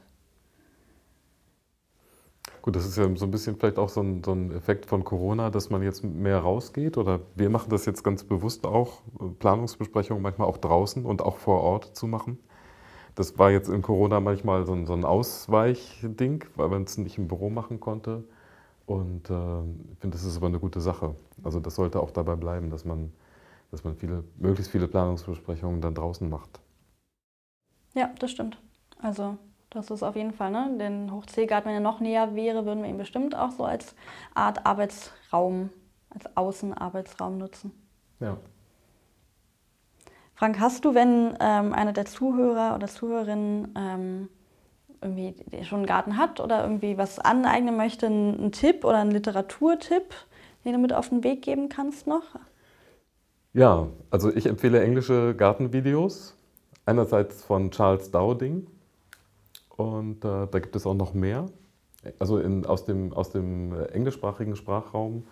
[2.62, 5.04] Gut, das ist ja so ein bisschen vielleicht auch so ein, so ein, Effekt von
[5.04, 6.96] Corona, dass man jetzt mehr rausgeht.
[6.96, 9.02] Oder wir machen das jetzt ganz bewusst auch,
[9.38, 12.38] Planungsbesprechungen manchmal auch draußen und auch vor Ort zu machen.
[13.14, 17.18] Das war jetzt in Corona manchmal so ein, so ein Ausweichding, weil man es nicht
[17.18, 18.24] im Büro machen konnte.
[18.86, 19.60] Und äh,
[19.92, 21.14] ich finde, das ist aber eine gute Sache.
[21.42, 23.12] Also das sollte auch dabei bleiben, dass man
[23.74, 26.60] dass man viele, möglichst viele Planungsbesprechungen dann draußen macht.
[27.94, 28.56] Ja, das stimmt.
[29.00, 29.36] Also
[29.70, 30.76] das ist auf jeden Fall, ne?
[30.78, 33.96] Den Hochseegarten, wenn er noch näher wäre, würden wir ihn bestimmt auch so als
[34.32, 35.70] Art Arbeitsraum,
[36.10, 37.72] als Außenarbeitsraum nutzen.
[38.20, 38.36] Ja.
[40.34, 44.28] Frank, hast du, wenn ähm, einer der Zuhörer oder Zuhörerinnen ähm,
[45.00, 49.10] irgendwie schon einen Garten hat oder irgendwie was aneignen möchte, einen, einen Tipp oder einen
[49.10, 50.14] Literaturtipp,
[50.64, 52.36] den du mit auf den Weg geben kannst noch?
[53.54, 56.34] Ja, also ich empfehle englische Gartenvideos.
[56.86, 58.66] Einerseits von Charles Dowding
[59.76, 61.46] und äh, da gibt es auch noch mehr.
[62.18, 65.24] Also in, aus, dem, aus dem englischsprachigen Sprachraum,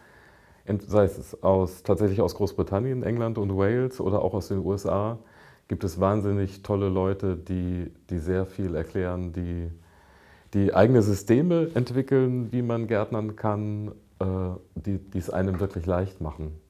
[0.86, 5.18] sei es aus, tatsächlich aus Großbritannien, England und Wales oder auch aus den USA,
[5.68, 9.68] gibt es wahnsinnig tolle Leute, die, die sehr viel erklären, die,
[10.54, 14.24] die eigene Systeme entwickeln, wie man gärtnern kann, äh,
[14.76, 16.61] die es einem wirklich leicht machen.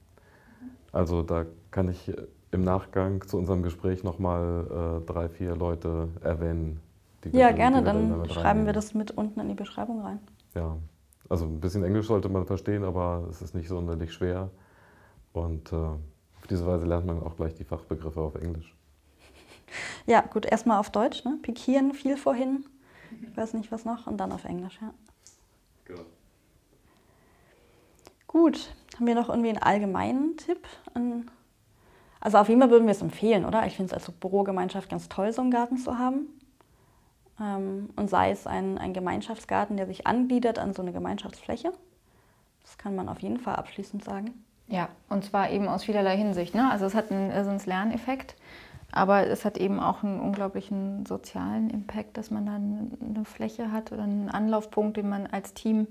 [0.93, 2.13] Also da kann ich
[2.51, 6.81] im Nachgang zu unserem Gespräch nochmal äh, drei, vier Leute erwähnen.
[7.25, 8.67] ja, wir, gerne, dann, dann schreiben reinnehmen.
[8.67, 10.21] wir das mit unten in die Beschreibung rein.
[10.55, 10.77] Ja,
[11.31, 14.51] also ein bisschen Englisch sollte man verstehen, aber es ist nicht sonderlich schwer.
[15.33, 18.75] Und äh, auf diese Weise lernt man auch gleich die Fachbegriffe auf Englisch.
[20.05, 21.39] Ja, gut, erstmal auf Deutsch, ne?
[21.41, 22.67] Pikieren viel vorhin.
[23.23, 24.07] Ich weiß nicht, was noch.
[24.07, 24.93] Und dann auf Englisch, ja.
[25.87, 26.03] Genau.
[28.33, 30.67] Gut, haben wir noch irgendwie einen allgemeinen Tipp?
[32.19, 33.67] Also auf jeden Fall würden wir es empfehlen, oder?
[33.67, 36.29] Ich finde es als Bürogemeinschaft ganz toll, so einen Garten zu haben.
[37.39, 41.73] Ähm, und sei es ein, ein Gemeinschaftsgarten, der sich angliedert an so eine Gemeinschaftsfläche.
[42.63, 44.45] Das kann man auf jeden Fall abschließend sagen.
[44.67, 46.55] Ja, und zwar eben aus vielerlei Hinsicht.
[46.55, 46.71] Ne?
[46.71, 48.35] Also es hat einen, also einen Lerneffekt,
[48.93, 53.93] aber es hat eben auch einen unglaublichen sozialen Impact, dass man dann eine Fläche hat
[53.93, 55.89] oder einen Anlaufpunkt, den man als Team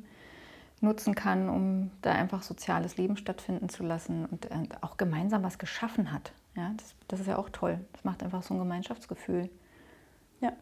[0.81, 5.59] nutzen kann, um da einfach soziales Leben stattfinden zu lassen und äh, auch gemeinsam was
[5.59, 6.33] geschaffen hat.
[6.55, 7.79] Ja, das, das ist ja auch toll.
[7.93, 9.49] Das macht einfach so ein Gemeinschaftsgefühl.
[10.41, 10.53] Ja.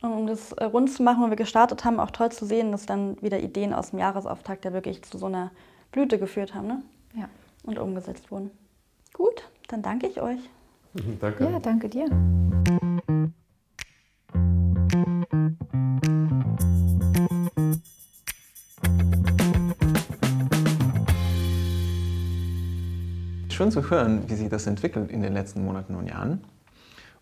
[0.00, 2.72] Und um das äh, rund zu machen, wo wir gestartet haben, auch toll zu sehen,
[2.72, 5.50] dass dann wieder Ideen aus dem Jahresauftakt ja wirklich zu so einer
[5.92, 6.82] Blüte geführt haben ne?
[7.14, 7.28] ja.
[7.64, 8.50] und umgesetzt wurden.
[9.12, 10.40] Gut, dann danke ich euch.
[11.20, 11.44] danke.
[11.44, 12.06] Ja, danke dir.
[23.56, 26.44] Schön zu hören, wie sich das entwickelt in den letzten Monaten und Jahren.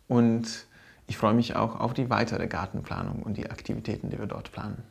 [0.09, 0.66] Und
[1.07, 4.82] ich freue mich auch auf die weitere Gartenplanung und die Aktivitäten, die wir dort planen.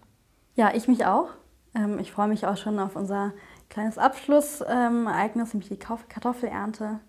[0.55, 1.29] Ja, ich mich auch.
[1.75, 3.33] Ähm, ich freue mich auch schon auf unser
[3.69, 6.99] kleines Abschlussereignis, nämlich die Kartoffelernte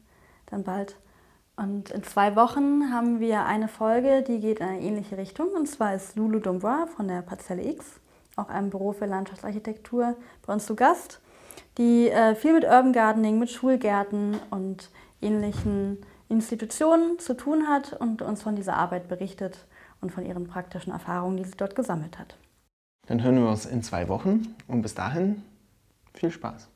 [0.46, 0.96] dann bald.
[1.56, 5.50] Und in zwei Wochen haben wir eine Folge, die geht in eine ähnliche Richtung.
[5.50, 8.00] Und zwar ist Lulu Dombois von der Parzelle X,
[8.34, 11.20] auch einem Büro für Landschaftsarchitektur, bei uns zu Gast
[11.78, 15.98] die äh, viel mit Urban Gardening, mit Schulgärten und ähnlichen
[16.28, 19.66] Institution zu tun hat und uns von dieser Arbeit berichtet
[20.00, 22.36] und von ihren praktischen Erfahrungen, die sie dort gesammelt hat.
[23.06, 25.42] Dann hören wir uns in zwei Wochen und bis dahin
[26.14, 26.68] viel Spaß.